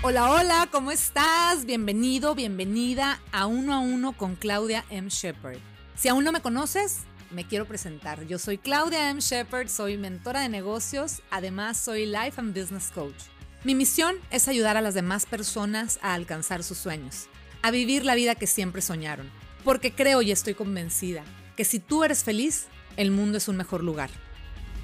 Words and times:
Hola, 0.00 0.30
hola, 0.30 0.68
¿cómo 0.70 0.92
estás? 0.92 1.64
Bienvenido, 1.64 2.36
bienvenida 2.36 3.20
a 3.32 3.46
Uno 3.46 3.74
a 3.74 3.80
Uno 3.80 4.16
con 4.16 4.36
Claudia 4.36 4.84
M. 4.90 5.08
Shepard. 5.10 5.58
Si 5.96 6.06
aún 6.08 6.22
no 6.22 6.30
me 6.30 6.40
conoces, 6.40 7.00
me 7.32 7.44
quiero 7.44 7.66
presentar. 7.66 8.24
Yo 8.28 8.38
soy 8.38 8.58
Claudia 8.58 9.10
M. 9.10 9.20
Shepard, 9.20 9.66
soy 9.66 9.96
mentora 9.96 10.42
de 10.42 10.48
negocios, 10.48 11.20
además 11.32 11.78
soy 11.78 12.06
Life 12.06 12.34
and 12.36 12.56
Business 12.56 12.92
Coach. 12.94 13.24
Mi 13.64 13.74
misión 13.74 14.14
es 14.30 14.46
ayudar 14.46 14.76
a 14.76 14.82
las 14.82 14.94
demás 14.94 15.26
personas 15.26 15.98
a 16.00 16.14
alcanzar 16.14 16.62
sus 16.62 16.78
sueños, 16.78 17.26
a 17.62 17.72
vivir 17.72 18.04
la 18.04 18.14
vida 18.14 18.36
que 18.36 18.46
siempre 18.46 18.82
soñaron, 18.82 19.28
porque 19.64 19.92
creo 19.92 20.22
y 20.22 20.30
estoy 20.30 20.54
convencida 20.54 21.24
que 21.56 21.64
si 21.64 21.80
tú 21.80 22.04
eres 22.04 22.22
feliz, 22.22 22.68
el 22.96 23.10
mundo 23.10 23.36
es 23.38 23.48
un 23.48 23.56
mejor 23.56 23.82
lugar. 23.82 24.10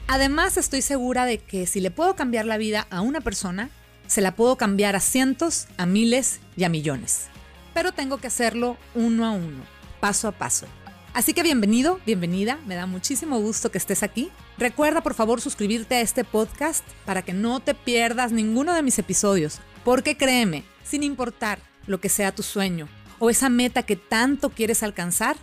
Además, 0.09 0.57
estoy 0.57 0.83
segura 0.83 1.25
de 1.25 1.39
que 1.39 1.69
si 1.69 1.79
le 1.79 1.93
puedo 1.93 2.17
cambiar 2.17 2.47
la 2.47 2.59
vida 2.59 2.89
a 2.91 3.01
una 3.01 3.21
persona, 3.21 3.71
se 4.15 4.21
la 4.21 4.37
puedo 4.37 4.55
cambiar 4.55 4.95
a 4.95 5.01
cientos, 5.01 5.67
a 5.77 5.87
miles 5.87 6.39
y 6.57 6.63
a 6.63 6.69
millones. 6.69 7.27
Pero 7.75 7.91
tengo 7.91 8.19
que 8.19 8.29
hacerlo 8.29 8.77
uno 8.95 9.27
a 9.27 9.33
uno, 9.33 9.65
paso 9.99 10.29
a 10.29 10.33
paso. 10.33 10.67
Así 11.15 11.35
que 11.35 11.43
bienvenido, 11.43 11.99
bienvenida, 12.07 12.61
me 12.65 12.77
da 12.77 12.87
muchísimo 12.87 13.41
gusto 13.41 13.73
que 13.73 13.79
estés 13.79 14.05
aquí. 14.05 14.31
Recuerda 14.57 15.01
por 15.01 15.15
favor 15.15 15.41
suscribirte 15.41 15.97
a 15.97 16.01
este 16.01 16.23
podcast 16.23 16.85
para 17.05 17.23
que 17.23 17.33
no 17.33 17.59
te 17.59 17.75
pierdas 17.75 18.31
ninguno 18.31 18.73
de 18.73 18.85
mis 18.85 19.01
episodios, 19.01 19.59
porque 19.83 20.17
créeme, 20.17 20.63
sin 20.85 21.03
importar 21.03 21.59
lo 21.89 21.99
que 21.99 22.09
sea 22.09 22.33
tu 22.33 22.45
sueño 22.45 22.89
o 23.19 23.31
esa 23.31 23.49
meta 23.49 23.83
que 23.83 23.97
tanto 23.97 24.51
quieres 24.51 24.85
alcanzar, 24.85 25.35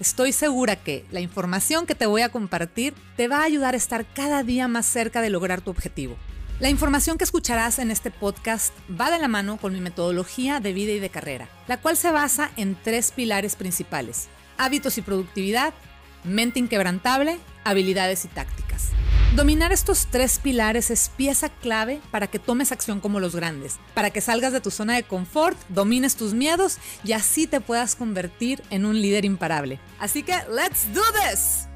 estoy 0.00 0.32
segura 0.32 0.76
que 0.76 1.04
la 1.10 1.20
información 1.20 1.84
que 1.84 1.94
te 1.94 2.06
voy 2.06 2.22
a 2.22 2.30
compartir 2.30 2.94
te 3.18 3.28
va 3.28 3.40
a 3.40 3.44
ayudar 3.44 3.74
a 3.74 3.76
estar 3.76 4.06
cada 4.14 4.42
día 4.42 4.66
más 4.66 4.86
cerca 4.86 5.20
de 5.20 5.28
lograr 5.28 5.60
tu 5.60 5.70
objetivo. 5.70 6.16
La 6.60 6.70
información 6.70 7.18
que 7.18 7.24
escucharás 7.24 7.80
en 7.80 7.90
este 7.90 8.12
podcast 8.12 8.72
va 8.88 9.10
de 9.10 9.18
la 9.18 9.26
mano 9.26 9.56
con 9.56 9.72
mi 9.72 9.80
metodología 9.80 10.60
de 10.60 10.72
vida 10.72 10.92
y 10.92 11.00
de 11.00 11.10
carrera, 11.10 11.48
la 11.66 11.80
cual 11.80 11.96
se 11.96 12.12
basa 12.12 12.52
en 12.56 12.76
tres 12.80 13.10
pilares 13.10 13.56
principales, 13.56 14.28
hábitos 14.56 14.96
y 14.96 15.02
productividad, 15.02 15.74
mente 16.22 16.60
inquebrantable, 16.60 17.38
habilidades 17.64 18.24
y 18.24 18.28
tácticas. 18.28 18.90
Dominar 19.34 19.72
estos 19.72 20.06
tres 20.12 20.38
pilares 20.38 20.92
es 20.92 21.08
pieza 21.16 21.48
clave 21.48 22.00
para 22.12 22.28
que 22.28 22.38
tomes 22.38 22.70
acción 22.70 23.00
como 23.00 23.18
los 23.18 23.34
grandes, 23.34 23.80
para 23.92 24.10
que 24.10 24.20
salgas 24.20 24.52
de 24.52 24.60
tu 24.60 24.70
zona 24.70 24.94
de 24.94 25.02
confort, 25.02 25.58
domines 25.70 26.14
tus 26.14 26.34
miedos 26.34 26.78
y 27.02 27.14
así 27.14 27.48
te 27.48 27.60
puedas 27.60 27.96
convertir 27.96 28.62
en 28.70 28.84
un 28.84 29.02
líder 29.02 29.24
imparable. 29.24 29.80
Así 29.98 30.22
que, 30.22 30.36
let's 30.48 30.86
do 30.94 31.02
this. 31.20 31.66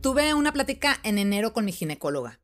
Tuve 0.00 0.34
una 0.34 0.52
plática 0.52 0.98
en 1.04 1.18
enero 1.18 1.52
con 1.52 1.64
mi 1.64 1.70
ginecóloga. 1.70 2.40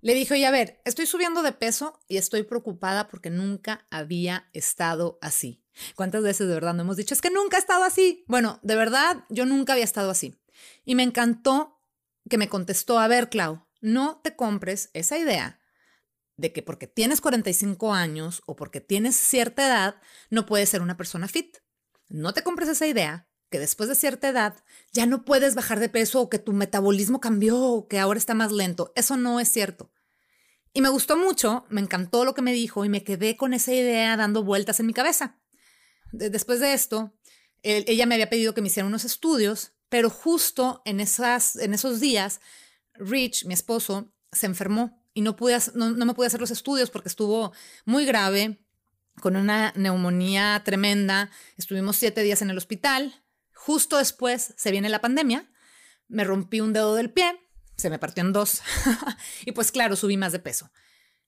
Le 0.00 0.14
dije, 0.14 0.34
oye, 0.34 0.46
a 0.46 0.50
ver, 0.50 0.80
estoy 0.84 1.06
subiendo 1.06 1.42
de 1.42 1.52
peso 1.52 1.98
y 2.06 2.18
estoy 2.18 2.44
preocupada 2.44 3.08
porque 3.08 3.30
nunca 3.30 3.86
había 3.90 4.48
estado 4.52 5.18
así. 5.20 5.64
¿Cuántas 5.96 6.22
veces 6.22 6.46
de 6.48 6.54
verdad 6.54 6.74
no 6.74 6.82
hemos 6.82 6.96
dicho, 6.96 7.14
es 7.14 7.20
que 7.20 7.30
nunca 7.30 7.56
he 7.56 7.60
estado 7.60 7.84
así? 7.84 8.24
Bueno, 8.28 8.60
de 8.62 8.76
verdad, 8.76 9.24
yo 9.28 9.44
nunca 9.44 9.72
había 9.72 9.84
estado 9.84 10.10
así. 10.10 10.36
Y 10.84 10.94
me 10.94 11.02
encantó 11.02 11.80
que 12.28 12.38
me 12.38 12.48
contestó, 12.48 12.98
a 12.98 13.08
ver, 13.08 13.28
Clau, 13.28 13.66
no 13.80 14.20
te 14.22 14.36
compres 14.36 14.90
esa 14.92 15.18
idea 15.18 15.60
de 16.36 16.52
que 16.52 16.62
porque 16.62 16.86
tienes 16.86 17.20
45 17.20 17.92
años 17.92 18.42
o 18.46 18.54
porque 18.54 18.80
tienes 18.80 19.16
cierta 19.16 19.66
edad, 19.66 20.00
no 20.30 20.46
puedes 20.46 20.68
ser 20.68 20.82
una 20.82 20.96
persona 20.96 21.26
fit. 21.26 21.58
No 22.08 22.32
te 22.32 22.42
compres 22.42 22.68
esa 22.68 22.86
idea 22.86 23.27
que 23.50 23.58
después 23.58 23.88
de 23.88 23.94
cierta 23.94 24.28
edad 24.28 24.54
ya 24.92 25.06
no 25.06 25.24
puedes 25.24 25.54
bajar 25.54 25.80
de 25.80 25.88
peso 25.88 26.20
o 26.20 26.30
que 26.30 26.38
tu 26.38 26.52
metabolismo 26.52 27.20
cambió 27.20 27.60
o 27.60 27.88
que 27.88 27.98
ahora 27.98 28.18
está 28.18 28.34
más 28.34 28.52
lento. 28.52 28.92
Eso 28.94 29.16
no 29.16 29.40
es 29.40 29.48
cierto. 29.50 29.90
Y 30.72 30.80
me 30.80 30.90
gustó 30.90 31.16
mucho, 31.16 31.64
me 31.70 31.80
encantó 31.80 32.24
lo 32.24 32.34
que 32.34 32.42
me 32.42 32.52
dijo 32.52 32.84
y 32.84 32.88
me 32.88 33.04
quedé 33.04 33.36
con 33.36 33.54
esa 33.54 33.72
idea 33.72 34.16
dando 34.16 34.44
vueltas 34.44 34.80
en 34.80 34.86
mi 34.86 34.92
cabeza. 34.92 35.38
después 36.12 36.60
de 36.60 36.72
esto, 36.72 37.12
ella 37.62 38.06
me 38.06 38.14
había 38.14 38.30
pedido 38.30 38.54
que 38.54 38.60
me 38.60 38.68
hiciera 38.68 38.86
unos 38.86 39.04
estudios, 39.04 39.72
pero 39.88 40.10
justo 40.10 40.82
en, 40.84 41.00
esas, 41.00 41.56
en 41.56 41.74
esos 41.74 42.00
días, 42.00 42.40
Rich, 42.94 43.46
mi 43.46 43.54
esposo, 43.54 44.12
se 44.32 44.46
enfermó 44.46 45.02
y 45.14 45.22
no, 45.22 45.36
pude, 45.36 45.58
no, 45.74 45.90
no 45.90 46.06
me 46.06 46.14
pude 46.14 46.26
hacer 46.28 46.40
los 46.40 46.50
estudios 46.50 46.90
porque 46.90 47.08
estuvo 47.08 47.52
muy 47.84 48.04
grave, 48.04 48.58
con 49.18 49.36
una 49.36 49.72
neumonía 49.76 50.62
tremenda. 50.64 51.30
Estuvimos 51.56 51.96
siete 51.96 52.22
días 52.22 52.42
en 52.42 52.50
el 52.50 52.58
hospital, 52.58 53.22
Justo 53.58 53.98
después 53.98 54.54
se 54.56 54.70
viene 54.70 54.88
la 54.88 55.00
pandemia, 55.00 55.50
me 56.06 56.22
rompí 56.22 56.60
un 56.60 56.72
dedo 56.72 56.94
del 56.94 57.10
pie, 57.10 57.38
se 57.76 57.90
me 57.90 57.98
partió 57.98 58.22
en 58.22 58.32
dos 58.32 58.62
y 59.44 59.50
pues 59.50 59.72
claro, 59.72 59.96
subí 59.96 60.16
más 60.16 60.30
de 60.30 60.38
peso. 60.38 60.70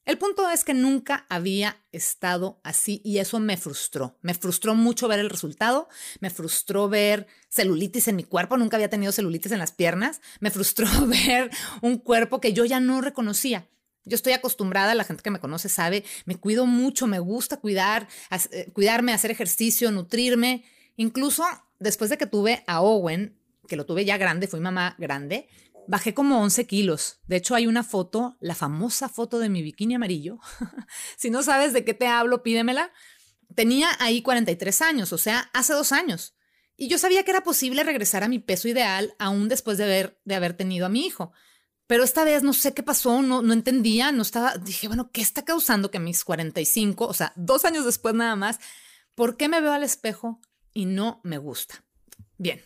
El 0.06 0.16
punto 0.16 0.48
es 0.48 0.62
que 0.62 0.72
nunca 0.72 1.26
había 1.28 1.84
estado 1.90 2.60
así 2.62 3.02
y 3.04 3.18
eso 3.18 3.40
me 3.40 3.56
frustró. 3.56 4.16
Me 4.22 4.32
frustró 4.34 4.76
mucho 4.76 5.08
ver 5.08 5.18
el 5.18 5.28
resultado, 5.28 5.88
me 6.20 6.30
frustró 6.30 6.88
ver 6.88 7.26
celulitis 7.48 8.06
en 8.06 8.16
mi 8.16 8.24
cuerpo, 8.24 8.56
nunca 8.56 8.76
había 8.76 8.88
tenido 8.88 9.10
celulitis 9.12 9.52
en 9.52 9.58
las 9.58 9.72
piernas, 9.72 10.20
me 10.38 10.52
frustró 10.52 10.86
ver 11.06 11.50
un 11.82 11.98
cuerpo 11.98 12.40
que 12.40 12.52
yo 12.52 12.64
ya 12.64 12.78
no 12.78 13.00
reconocía. 13.00 13.68
Yo 14.04 14.14
estoy 14.14 14.34
acostumbrada, 14.34 14.94
la 14.94 15.04
gente 15.04 15.22
que 15.22 15.30
me 15.30 15.40
conoce 15.40 15.68
sabe, 15.68 16.04
me 16.26 16.36
cuido 16.36 16.64
mucho, 16.64 17.08
me 17.08 17.18
gusta 17.18 17.58
cuidar, 17.58 18.08
eh, 18.52 18.70
cuidarme, 18.72 19.12
hacer 19.12 19.32
ejercicio, 19.32 19.90
nutrirme. 19.90 20.64
Incluso 20.96 21.44
después 21.80 22.10
de 22.10 22.18
que 22.18 22.26
tuve 22.26 22.62
a 22.68 22.80
Owen, 22.80 23.40
que 23.66 23.76
lo 23.76 23.86
tuve 23.86 24.04
ya 24.04 24.16
grande, 24.16 24.46
fui 24.46 24.60
mamá 24.60 24.94
grande, 24.98 25.48
bajé 25.88 26.14
como 26.14 26.40
11 26.40 26.66
kilos. 26.66 27.20
De 27.26 27.36
hecho, 27.36 27.54
hay 27.56 27.66
una 27.66 27.82
foto, 27.82 28.36
la 28.40 28.54
famosa 28.54 29.08
foto 29.08 29.40
de 29.40 29.48
mi 29.48 29.62
bikini 29.62 29.96
amarillo. 29.96 30.38
si 31.16 31.30
no 31.30 31.42
sabes 31.42 31.72
de 31.72 31.84
qué 31.84 31.94
te 31.94 32.06
hablo, 32.06 32.42
pídemela. 32.42 32.92
Tenía 33.56 33.88
ahí 33.98 34.22
43 34.22 34.82
años, 34.82 35.12
o 35.12 35.18
sea, 35.18 35.50
hace 35.52 35.72
dos 35.72 35.90
años. 35.90 36.36
Y 36.76 36.88
yo 36.88 36.98
sabía 36.98 37.24
que 37.24 37.32
era 37.32 37.42
posible 37.42 37.82
regresar 37.82 38.22
a 38.22 38.28
mi 38.28 38.38
peso 38.38 38.68
ideal 38.68 39.14
aún 39.18 39.48
después 39.48 39.76
de 39.78 39.84
haber, 39.84 40.20
de 40.24 40.36
haber 40.36 40.54
tenido 40.54 40.86
a 40.86 40.88
mi 40.88 41.04
hijo. 41.04 41.32
Pero 41.86 42.04
esta 42.04 42.22
vez 42.22 42.44
no 42.44 42.52
sé 42.52 42.72
qué 42.72 42.84
pasó, 42.84 43.20
no, 43.20 43.42
no 43.42 43.52
entendía, 43.52 44.12
no 44.12 44.22
estaba, 44.22 44.56
dije, 44.56 44.86
bueno, 44.86 45.10
¿qué 45.12 45.20
está 45.20 45.44
causando 45.44 45.90
que 45.90 45.98
mis 45.98 46.24
45, 46.24 47.04
o 47.04 47.12
sea, 47.12 47.32
dos 47.34 47.64
años 47.64 47.84
después 47.84 48.14
nada 48.14 48.36
más, 48.36 48.60
¿por 49.16 49.36
qué 49.36 49.48
me 49.48 49.60
veo 49.60 49.72
al 49.72 49.82
espejo 49.82 50.40
y 50.72 50.86
no 50.86 51.20
me 51.24 51.38
gusta. 51.38 51.84
Bien. 52.38 52.62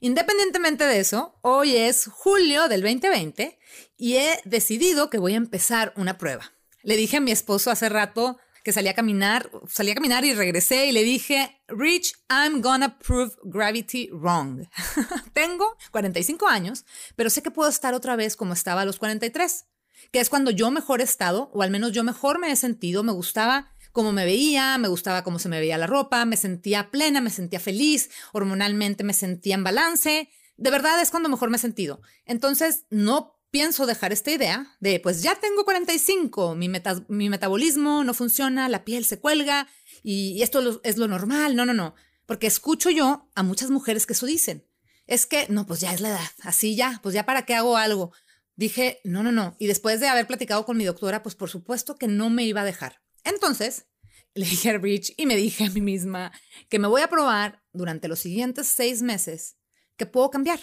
Independientemente 0.00 0.84
de 0.84 1.00
eso, 1.00 1.38
hoy 1.42 1.76
es 1.76 2.06
julio 2.06 2.68
del 2.68 2.82
2020 2.82 3.58
y 3.96 4.16
he 4.16 4.40
decidido 4.44 5.10
que 5.10 5.18
voy 5.18 5.34
a 5.34 5.38
empezar 5.38 5.92
una 5.96 6.18
prueba. 6.18 6.52
Le 6.82 6.96
dije 6.96 7.18
a 7.18 7.20
mi 7.20 7.32
esposo 7.32 7.70
hace 7.70 7.88
rato 7.88 8.38
que 8.66 8.72
salí 8.72 8.88
a 8.88 8.94
caminar, 8.94 9.48
salí 9.68 9.92
a 9.92 9.94
caminar 9.94 10.24
y 10.24 10.34
regresé 10.34 10.86
y 10.86 10.92
le 10.92 11.04
dije, 11.04 11.62
Rich, 11.68 12.14
I'm 12.28 12.60
gonna 12.62 12.98
prove 12.98 13.32
gravity 13.44 14.10
wrong. 14.10 14.66
Tengo 15.32 15.76
45 15.92 16.48
años, 16.48 16.84
pero 17.14 17.30
sé 17.30 17.42
que 17.42 17.52
puedo 17.52 17.68
estar 17.68 17.94
otra 17.94 18.16
vez 18.16 18.34
como 18.34 18.54
estaba 18.54 18.80
a 18.80 18.84
los 18.84 18.98
43, 18.98 19.66
que 20.10 20.18
es 20.18 20.28
cuando 20.28 20.50
yo 20.50 20.72
mejor 20.72 21.00
he 21.00 21.04
estado, 21.04 21.48
o 21.52 21.62
al 21.62 21.70
menos 21.70 21.92
yo 21.92 22.02
mejor 22.02 22.40
me 22.40 22.50
he 22.50 22.56
sentido, 22.56 23.04
me 23.04 23.12
gustaba 23.12 23.70
cómo 23.96 24.12
me 24.12 24.26
veía, 24.26 24.76
me 24.76 24.88
gustaba 24.88 25.24
cómo 25.24 25.38
se 25.38 25.48
me 25.48 25.58
veía 25.58 25.78
la 25.78 25.86
ropa, 25.86 26.26
me 26.26 26.36
sentía 26.36 26.90
plena, 26.90 27.22
me 27.22 27.30
sentía 27.30 27.58
feliz, 27.58 28.10
hormonalmente 28.34 29.04
me 29.04 29.14
sentía 29.14 29.54
en 29.54 29.64
balance. 29.64 30.28
De 30.58 30.70
verdad 30.70 31.00
es 31.00 31.10
cuando 31.10 31.30
mejor 31.30 31.48
me 31.48 31.56
he 31.56 31.60
sentido. 31.60 32.02
Entonces, 32.26 32.84
no 32.90 33.40
pienso 33.50 33.86
dejar 33.86 34.12
esta 34.12 34.30
idea 34.30 34.76
de, 34.80 35.00
pues 35.00 35.22
ya 35.22 35.36
tengo 35.36 35.64
45, 35.64 36.56
mi, 36.56 36.70
mi 37.08 37.30
metabolismo 37.30 38.04
no 38.04 38.12
funciona, 38.12 38.68
la 38.68 38.84
piel 38.84 39.06
se 39.06 39.18
cuelga 39.18 39.66
y, 40.02 40.42
esto 40.42 40.78
es 40.84 40.98
lo 40.98 41.08
normal. 41.08 41.56
No, 41.56 41.64
no, 41.64 41.72
no. 41.72 41.94
Porque 42.26 42.46
escucho 42.46 42.90
yo 42.90 43.30
a 43.34 43.42
muchas 43.42 43.70
mujeres 43.70 44.04
que 44.04 44.12
eso 44.12 44.26
dicen. 44.26 44.66
Es 45.06 45.24
que, 45.24 45.46
no, 45.48 45.66
pues 45.66 45.80
ya 45.80 45.94
es 45.94 46.02
la 46.02 46.10
edad, 46.10 46.30
así 46.42 46.76
ya, 46.76 47.00
pues 47.02 47.14
ya 47.14 47.24
para 47.24 47.46
qué 47.46 47.54
hago 47.54 47.78
algo. 47.78 48.12
Dije, 48.56 49.00
no, 49.04 49.22
no, 49.22 49.32
no. 49.32 49.56
Y 49.58 49.68
después 49.68 50.00
de 50.00 50.08
haber 50.08 50.26
platicado 50.26 50.66
con 50.66 50.76
mi 50.76 50.84
doctora, 50.84 51.22
pues 51.22 51.34
por 51.34 51.48
supuesto 51.48 51.96
que 51.96 52.08
no 52.08 52.28
me 52.28 52.44
iba 52.44 52.60
a 52.60 52.64
dejar. 52.66 53.05
Entonces, 53.26 53.86
le 54.34 54.46
dije 54.46 54.70
a 54.70 54.78
Rich 54.78 55.14
y 55.16 55.26
me 55.26 55.36
dije 55.36 55.64
a 55.64 55.70
mí 55.70 55.80
misma 55.80 56.32
que 56.68 56.78
me 56.78 56.86
voy 56.86 57.02
a 57.02 57.08
probar 57.08 57.64
durante 57.72 58.06
los 58.06 58.20
siguientes 58.20 58.68
seis 58.68 59.02
meses 59.02 59.56
que 59.96 60.06
puedo 60.06 60.30
cambiar, 60.30 60.60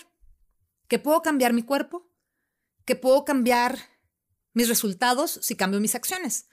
que 0.87 0.97
puedo 0.97 1.21
cambiar 1.21 1.51
mi 1.51 1.63
cuerpo, 1.63 2.09
que 2.85 2.95
puedo 2.95 3.25
cambiar 3.25 3.77
mis 4.53 4.69
resultados 4.69 5.39
si 5.41 5.55
cambio 5.55 5.81
mis 5.81 5.93
acciones. 5.93 6.47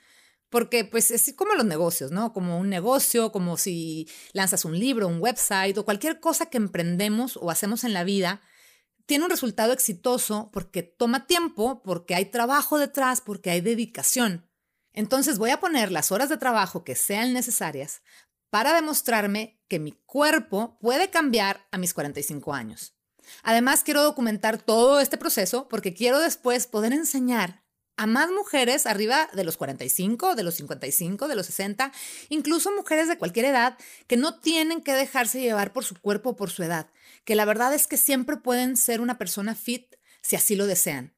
Porque 0.49 0.85
pues 0.85 1.13
es 1.13 1.33
como 1.37 1.55
los 1.55 1.65
negocios, 1.65 2.11
¿no? 2.11 2.33
Como 2.33 2.59
un 2.59 2.69
negocio, 2.69 3.31
como 3.31 3.57
si 3.57 4.09
lanzas 4.33 4.65
un 4.65 4.77
libro, 4.77 5.07
un 5.07 5.21
website 5.21 5.79
o 5.79 5.85
cualquier 5.85 6.19
cosa 6.19 6.47
que 6.47 6.57
emprendemos 6.57 7.37
o 7.37 7.51
hacemos 7.51 7.85
en 7.85 7.93
la 7.93 8.03
vida, 8.03 8.43
tiene 9.07 9.25
un 9.25 9.31
resultado 9.31 9.73
exitoso 9.73 10.51
porque 10.53 10.83
toma 10.83 11.29
tiempo, 11.29 11.83
porque 11.85 12.17
hay 12.17 12.25
trabajo 12.25 12.79
detrás, 12.79 13.21
porque 13.21 13.51
hay 13.51 13.61
dedicación. 13.61 14.50
Entonces 14.93 15.39
voy 15.39 15.51
a 15.51 15.61
poner 15.61 15.93
las 15.93 16.13
horas 16.13 16.29
de 16.29 16.37
trabajo 16.37 16.85
que 16.85 16.95
sean 16.95 17.33
necesarias 17.33 18.03
para 18.51 18.75
demostrarme 18.75 19.61
que 19.69 19.79
mi 19.79 19.93
cuerpo 19.93 20.79
puede 20.81 21.11
cambiar 21.11 21.67
a 21.71 21.79
mis 21.79 21.95
45 21.95 22.53
años. 22.53 22.95
Además, 23.43 23.85
quiero 23.85 24.03
documentar 24.03 24.59
todo 24.59 25.01
este 25.01 25.17
proceso 25.17 25.69
porque 25.69 25.95
quiero 25.95 26.19
después 26.19 26.67
poder 26.67 26.93
enseñar 26.93 27.63
a 27.97 28.07
más 28.07 28.31
mujeres 28.31 28.87
arriba 28.87 29.29
de 29.35 29.45
los 29.45 29.59
45, 29.59 30.35
de 30.35 30.43
los 30.43 30.55
55, 30.55 31.29
de 31.29 31.35
los 31.35 31.47
60, 31.47 31.93
incluso 32.31 32.75
mujeres 32.75 33.09
de 33.09 33.19
cualquier 33.19 33.45
edad 33.45 33.77
que 34.07 34.17
no 34.17 34.41
tienen 34.41 34.81
que 34.81 34.95
dejarse 34.95 35.41
llevar 35.41 35.73
por 35.73 35.85
su 35.85 35.95
cuerpo 36.01 36.31
o 36.31 36.37
por 36.37 36.51
su 36.51 36.63
edad, 36.63 36.91
que 37.25 37.35
la 37.35 37.45
verdad 37.45 37.75
es 37.75 37.87
que 37.87 37.99
siempre 37.99 38.39
pueden 38.39 38.79
ser 38.79 39.03
una 39.03 39.19
persona 39.19 39.55
fit 39.55 39.97
si 40.23 40.35
así 40.35 40.57
lo 40.57 40.67
desean. 40.67 41.15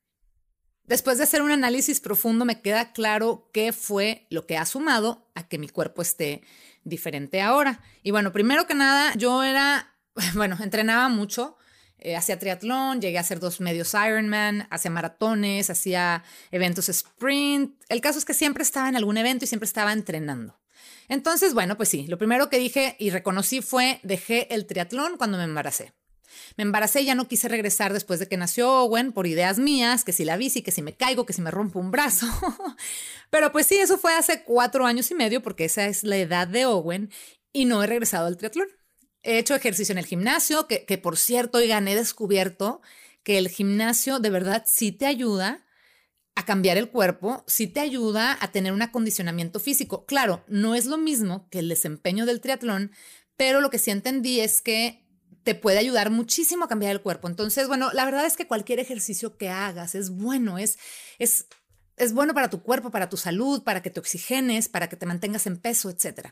Después 0.86 1.18
de 1.18 1.24
hacer 1.24 1.42
un 1.42 1.52
análisis 1.52 2.00
profundo 2.00 2.44
me 2.44 2.60
queda 2.60 2.92
claro 2.92 3.48
qué 3.52 3.72
fue 3.72 4.26
lo 4.30 4.46
que 4.46 4.56
ha 4.56 4.66
sumado 4.66 5.30
a 5.34 5.46
que 5.46 5.58
mi 5.58 5.68
cuerpo 5.68 6.02
esté 6.02 6.42
diferente 6.84 7.40
ahora. 7.40 7.80
Y 8.02 8.10
bueno, 8.10 8.32
primero 8.32 8.66
que 8.66 8.74
nada, 8.74 9.14
yo 9.14 9.42
era, 9.44 9.94
bueno, 10.34 10.58
entrenaba 10.60 11.08
mucho, 11.08 11.56
eh, 11.98 12.16
hacía 12.16 12.38
triatlón, 12.38 13.00
llegué 13.00 13.18
a 13.18 13.20
hacer 13.20 13.38
dos 13.38 13.60
medios 13.60 13.94
Ironman, 13.94 14.66
hacía 14.70 14.90
maratones, 14.90 15.70
hacía 15.70 16.24
eventos 16.50 16.88
sprint. 16.88 17.80
El 17.88 18.00
caso 18.00 18.18
es 18.18 18.24
que 18.24 18.34
siempre 18.34 18.64
estaba 18.64 18.88
en 18.88 18.96
algún 18.96 19.16
evento 19.16 19.44
y 19.44 19.48
siempre 19.48 19.66
estaba 19.66 19.92
entrenando. 19.92 20.58
Entonces, 21.08 21.54
bueno, 21.54 21.76
pues 21.76 21.88
sí, 21.90 22.06
lo 22.08 22.18
primero 22.18 22.50
que 22.50 22.58
dije 22.58 22.96
y 22.98 23.10
reconocí 23.10 23.62
fue 23.62 24.00
dejé 24.02 24.52
el 24.52 24.66
triatlón 24.66 25.16
cuando 25.16 25.38
me 25.38 25.44
embaracé. 25.44 25.92
Me 26.56 26.62
embaracé 26.62 27.02
y 27.02 27.06
ya 27.06 27.14
no 27.14 27.28
quise 27.28 27.48
regresar 27.48 27.92
después 27.92 28.20
de 28.20 28.28
que 28.28 28.36
nació 28.36 28.70
Owen 28.70 29.12
por 29.12 29.26
ideas 29.26 29.58
mías, 29.58 30.04
que 30.04 30.12
si 30.12 30.24
la 30.24 30.36
bici, 30.36 30.62
que 30.62 30.70
si 30.70 30.82
me 30.82 30.94
caigo, 30.94 31.26
que 31.26 31.32
si 31.32 31.42
me 31.42 31.50
rompo 31.50 31.78
un 31.78 31.90
brazo. 31.90 32.26
Pero 33.30 33.52
pues 33.52 33.66
sí, 33.66 33.76
eso 33.76 33.98
fue 33.98 34.14
hace 34.14 34.44
cuatro 34.44 34.86
años 34.86 35.10
y 35.10 35.14
medio 35.14 35.42
porque 35.42 35.64
esa 35.64 35.86
es 35.86 36.04
la 36.04 36.16
edad 36.16 36.46
de 36.46 36.66
Owen 36.66 37.10
y 37.52 37.64
no 37.64 37.82
he 37.82 37.86
regresado 37.86 38.26
al 38.26 38.36
triatlón. 38.36 38.68
He 39.22 39.38
hecho 39.38 39.54
ejercicio 39.54 39.92
en 39.92 39.98
el 39.98 40.06
gimnasio, 40.06 40.66
que, 40.66 40.84
que 40.84 40.98
por 40.98 41.16
cierto, 41.16 41.58
oigan, 41.58 41.86
he 41.88 41.94
descubierto 41.94 42.80
que 43.22 43.38
el 43.38 43.48
gimnasio 43.48 44.18
de 44.18 44.30
verdad 44.30 44.64
sí 44.66 44.92
te 44.92 45.06
ayuda 45.06 45.64
a 46.34 46.44
cambiar 46.44 46.78
el 46.78 46.90
cuerpo, 46.90 47.44
sí 47.46 47.66
te 47.66 47.80
ayuda 47.80 48.36
a 48.40 48.52
tener 48.52 48.72
un 48.72 48.82
acondicionamiento 48.82 49.60
físico. 49.60 50.06
Claro, 50.06 50.44
no 50.48 50.74
es 50.74 50.86
lo 50.86 50.96
mismo 50.96 51.48
que 51.50 51.58
el 51.58 51.68
desempeño 51.68 52.26
del 52.26 52.40
triatlón, 52.40 52.92
pero 53.36 53.60
lo 53.60 53.70
que 53.70 53.78
sí 53.78 53.90
entendí 53.90 54.40
es 54.40 54.62
que 54.62 55.01
te 55.42 55.54
puede 55.54 55.78
ayudar 55.78 56.10
muchísimo 56.10 56.64
a 56.64 56.68
cambiar 56.68 56.92
el 56.92 57.02
cuerpo. 57.02 57.28
Entonces, 57.28 57.68
bueno, 57.68 57.90
la 57.92 58.04
verdad 58.04 58.26
es 58.26 58.36
que 58.36 58.46
cualquier 58.46 58.78
ejercicio 58.78 59.36
que 59.36 59.48
hagas 59.48 59.94
es 59.94 60.10
bueno, 60.10 60.58
es, 60.58 60.78
es, 61.18 61.46
es 61.96 62.12
bueno 62.12 62.34
para 62.34 62.50
tu 62.50 62.62
cuerpo, 62.62 62.90
para 62.90 63.08
tu 63.08 63.16
salud, 63.16 63.62
para 63.62 63.82
que 63.82 63.90
te 63.90 64.00
oxigenes, 64.00 64.68
para 64.68 64.88
que 64.88 64.96
te 64.96 65.06
mantengas 65.06 65.46
en 65.46 65.58
peso, 65.58 65.90
etc. 65.90 66.28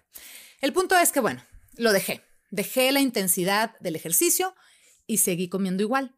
El 0.61 0.73
punto 0.73 0.97
es 0.97 1.13
que, 1.13 1.21
bueno, 1.21 1.43
lo 1.77 1.93
dejé. 1.93 2.23
Dejé 2.51 2.91
la 2.93 3.01
intensidad 3.01 3.79
del 3.81 3.97
ejercicio 3.97 4.55
y 5.07 5.19
seguí 5.19 5.49
comiendo 5.49 5.83
igual. 5.83 6.17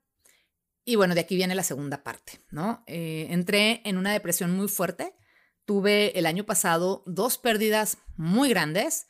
Y 0.85 0.97
bueno, 0.97 1.15
de 1.15 1.21
aquí 1.21 1.37
viene 1.37 1.55
la 1.55 1.63
segunda 1.63 2.03
parte, 2.03 2.41
¿no? 2.51 2.83
Eh, 2.87 3.29
entré 3.31 3.83
en 3.85 3.97
una 3.97 4.13
depresión 4.13 4.51
muy 4.53 4.69
fuerte. 4.69 5.15
Tuve 5.65 6.19
el 6.19 6.27
año 6.27 6.45
pasado 6.45 7.05
dos 7.07 7.39
pérdidas 7.39 7.99
muy 8.17 8.49
grandes. 8.49 9.07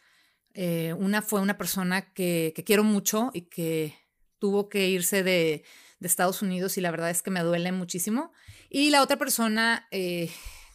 Eh, 0.55 0.95
una 0.99 1.23
fue 1.23 1.41
una 1.41 1.57
persona 1.57 2.13
que, 2.13 2.53
quiero 2.67 2.85
mucho 2.85 3.31
y 3.33 3.43
que 3.43 3.97
tuvo 4.39 4.69
que 4.69 4.89
irse 4.89 5.23
de, 5.23 5.65
Estados 6.01 6.43
Unidos 6.43 6.77
y 6.79 6.81
la 6.81 6.91
verdad 6.91 7.11
es 7.11 7.23
que 7.23 7.31
me 7.31 7.43
duele 7.43 7.71
muchísimo. 7.71 8.33
Y 8.69 8.91
la 8.91 9.03
otra 9.03 9.19
persona 9.19 9.87
eh, 9.93 10.31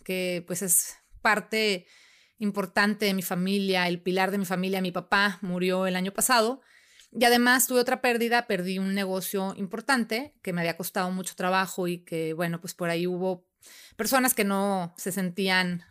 que 0.06 0.42
pues 0.48 0.62
es 0.62 0.96
parte 1.22 1.86
importante 2.40 3.06
de 3.06 3.14
mi 3.14 3.22
familia, 3.22 3.90
el 3.90 4.02
pilar 4.02 4.32
de 4.32 4.38
mi 4.38 4.46
familia, 4.46 4.82
mi 4.82 4.94
papá 4.94 5.38
murió 5.42 5.86
el 5.86 5.98
año 5.98 6.14
pasado. 6.14 6.62
Y 7.12 7.26
además 7.26 7.68
tuve 7.68 7.82
otra 7.82 8.00
pérdida, 8.00 8.48
perdí 8.48 8.80
un 8.80 8.94
negocio 8.94 9.54
importante 9.58 10.34
que 10.42 10.54
me 10.54 10.62
había 10.62 10.78
costado 10.78 11.12
mucho 11.12 11.36
trabajo 11.36 11.90
y 11.90 12.06
que, 12.06 12.32
bueno, 12.32 12.62
pues 12.62 12.74
por 12.74 12.90
ahí 12.90 13.06
hubo 13.06 13.46
personas 13.98 14.34
que 14.34 14.46
no 14.46 14.94
se 14.98 15.12
sentían 15.12 15.84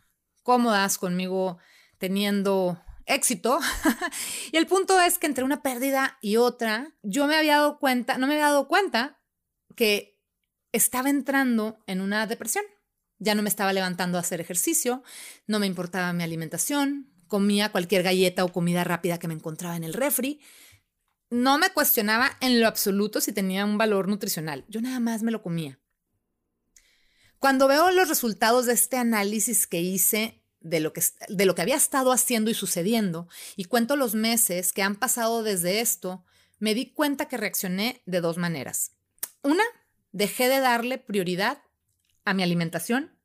cómodas 0.43 0.97
conmigo 0.97 1.59
teniendo 1.99 2.81
éxito. 3.07 3.59
y 4.53 4.57
el 4.57 4.67
punto 4.67 5.01
es 5.01 5.19
que 5.19 5.27
entre 5.27 5.45
una 5.45 5.63
pérdida 5.63 6.19
y 6.21 6.37
otra, 6.37 6.95
yo 7.03 7.27
me 7.27 7.37
había 7.37 7.57
dado 7.57 7.79
cuenta, 7.79 8.19
no 8.19 8.27
me 8.27 8.35
había 8.35 8.47
dado 8.47 8.69
cuenta 8.69 9.21
que 9.75 10.21
estaba 10.73 11.09
entrando 11.09 11.79
en 11.87 12.01
una 12.01 12.27
depresión. 12.27 12.65
Ya 13.19 13.35
no 13.35 13.43
me 13.43 13.49
estaba 13.49 13.73
levantando 13.73 14.19
a 14.19 14.21
hacer 14.21 14.41
ejercicio, 14.41 15.03
no 15.47 15.59
me 15.59 15.67
importaba 15.67 16.13
mi 16.13 16.23
alimentación, 16.23 17.11
comía 17.29 17.73
cualquier 17.73 18.03
galleta 18.03 18.45
o 18.45 18.53
comida 18.53 18.85
rápida 18.85 19.19
que 19.19 19.29
me 19.29 19.35
encontraba 19.35 19.77
en 19.77 19.85
el 19.85 19.95
refri. 19.95 20.41
No 21.31 21.59
me 21.59 21.71
cuestionaba 21.71 22.37
en 22.41 22.61
lo 22.61 22.69
absoluto 22.69 23.21
si 23.21 23.33
tenía 23.33 23.65
un 23.65 23.79
valor 23.79 24.09
nutricional. 24.09 24.65
Yo 24.69 24.81
nada 24.83 25.01
más 25.01 25.23
me 25.23 25.33
lo 25.33 25.43
comía. 25.43 25.81
Cuando 27.39 27.69
veo 27.69 27.91
los 27.91 28.09
resultados 28.09 28.67
de 28.67 28.75
este 28.75 28.97
análisis 28.97 29.67
que 29.67 29.81
hice 29.81 30.43
de 30.69 30.81
lo 30.81 30.93
que, 30.93 31.03
de 31.29 31.47
lo 31.47 31.55
que 31.55 31.63
había 31.63 31.77
estado 31.77 32.13
haciendo 32.13 32.51
y 32.51 32.55
sucediendo 32.55 33.29
y 33.57 33.65
cuento 33.65 33.97
los 33.97 34.15
meses 34.15 34.73
que 34.73 34.83
han 34.83 34.97
pasado 34.97 35.43
desde 35.43 35.81
esto, 35.81 36.25
me 36.59 36.75
di 36.75 36.93
cuenta 36.93 37.29
que 37.29 37.37
reaccioné 37.37 38.03
de 38.07 38.21
dos 38.21 38.37
maneras. 38.37 38.93
Una, 39.43 39.65
dejé 40.13 40.49
de 40.49 40.61
darle 40.61 40.99
prioridad 40.99 41.63
a 42.25 42.35
mi 42.35 42.43
alimentación, 42.43 43.17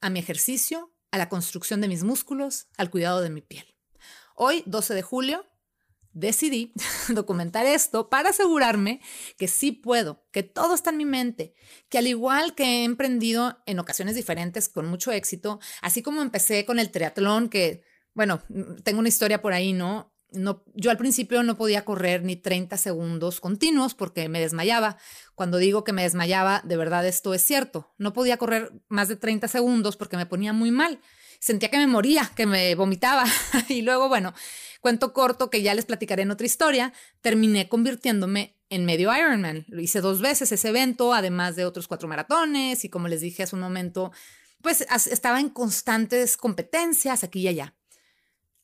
a 0.00 0.10
mi 0.10 0.18
ejercicio, 0.18 0.92
a 1.10 1.18
la 1.18 1.28
construcción 1.28 1.80
de 1.80 1.88
mis 1.88 2.04
músculos, 2.04 2.66
al 2.76 2.90
cuidado 2.90 3.20
de 3.20 3.30
mi 3.30 3.40
piel. 3.40 3.66
Hoy, 4.34 4.62
12 4.66 4.94
de 4.94 5.02
julio, 5.02 5.46
decidí 6.12 6.72
documentar 7.08 7.66
esto 7.66 8.08
para 8.08 8.30
asegurarme 8.30 9.00
que 9.36 9.48
sí 9.48 9.72
puedo, 9.72 10.24
que 10.32 10.42
todo 10.42 10.74
está 10.74 10.90
en 10.90 10.96
mi 10.96 11.04
mente, 11.04 11.54
que 11.88 11.98
al 11.98 12.06
igual 12.06 12.54
que 12.54 12.64
he 12.64 12.84
emprendido 12.84 13.58
en 13.66 13.78
ocasiones 13.78 14.14
diferentes 14.14 14.68
con 14.68 14.86
mucho 14.86 15.12
éxito, 15.12 15.60
así 15.82 16.02
como 16.02 16.22
empecé 16.22 16.64
con 16.64 16.78
el 16.78 16.90
triatlón, 16.90 17.48
que, 17.48 17.82
bueno, 18.14 18.42
tengo 18.82 19.00
una 19.00 19.08
historia 19.08 19.42
por 19.42 19.52
ahí, 19.52 19.72
¿no? 19.72 20.12
No, 20.32 20.62
yo 20.74 20.92
al 20.92 20.96
principio 20.96 21.42
no 21.42 21.56
podía 21.56 21.84
correr 21.84 22.22
ni 22.22 22.36
30 22.36 22.76
segundos 22.76 23.40
continuos 23.40 23.94
porque 23.94 24.28
me 24.28 24.38
desmayaba. 24.38 24.96
Cuando 25.34 25.58
digo 25.58 25.82
que 25.82 25.92
me 25.92 26.02
desmayaba, 26.02 26.62
de 26.64 26.76
verdad 26.76 27.04
esto 27.04 27.34
es 27.34 27.42
cierto. 27.42 27.92
No 27.98 28.12
podía 28.12 28.36
correr 28.36 28.72
más 28.88 29.08
de 29.08 29.16
30 29.16 29.48
segundos 29.48 29.96
porque 29.96 30.16
me 30.16 30.26
ponía 30.26 30.52
muy 30.52 30.70
mal. 30.70 31.00
Sentía 31.40 31.70
que 31.70 31.78
me 31.78 31.88
moría, 31.88 32.30
que 32.36 32.46
me 32.46 32.72
vomitaba. 32.76 33.24
y 33.68 33.82
luego, 33.82 34.08
bueno, 34.08 34.32
Cuento 34.80 35.12
corto 35.12 35.50
que 35.50 35.62
ya 35.62 35.74
les 35.74 35.84
platicaré 35.84 36.22
en 36.22 36.30
otra 36.30 36.46
historia, 36.46 36.92
terminé 37.20 37.68
convirtiéndome 37.68 38.56
en 38.70 38.86
medio 38.86 39.14
Ironman. 39.14 39.66
Lo 39.68 39.80
hice 39.80 40.00
dos 40.00 40.22
veces 40.22 40.52
ese 40.52 40.68
evento, 40.68 41.12
además 41.12 41.54
de 41.54 41.66
otros 41.66 41.86
cuatro 41.86 42.08
maratones 42.08 42.84
y 42.84 42.88
como 42.88 43.06
les 43.06 43.20
dije 43.20 43.42
hace 43.42 43.56
un 43.56 43.62
momento, 43.62 44.10
pues 44.62 44.80
estaba 44.80 45.38
en 45.38 45.50
constantes 45.50 46.38
competencias 46.38 47.24
aquí 47.24 47.40
y 47.40 47.48
allá. 47.48 47.74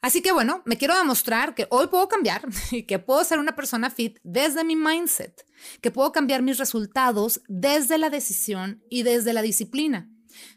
Así 0.00 0.22
que 0.22 0.32
bueno, 0.32 0.62
me 0.64 0.78
quiero 0.78 0.96
demostrar 0.96 1.54
que 1.54 1.66
hoy 1.70 1.88
puedo 1.88 2.08
cambiar 2.08 2.48
y 2.70 2.84
que 2.84 2.98
puedo 2.98 3.22
ser 3.22 3.38
una 3.38 3.54
persona 3.54 3.90
fit 3.90 4.18
desde 4.22 4.64
mi 4.64 4.74
mindset, 4.74 5.46
que 5.82 5.90
puedo 5.90 6.12
cambiar 6.12 6.40
mis 6.40 6.56
resultados 6.56 7.42
desde 7.46 7.98
la 7.98 8.08
decisión 8.08 8.82
y 8.88 9.02
desde 9.02 9.34
la 9.34 9.42
disciplina, 9.42 10.08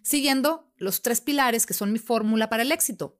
siguiendo 0.03 0.68
los 0.79 1.01
tres 1.01 1.21
pilares 1.21 1.65
que 1.65 1.73
son 1.73 1.93
mi 1.93 1.99
fórmula 1.99 2.49
para 2.49 2.63
el 2.63 2.71
éxito. 2.71 3.19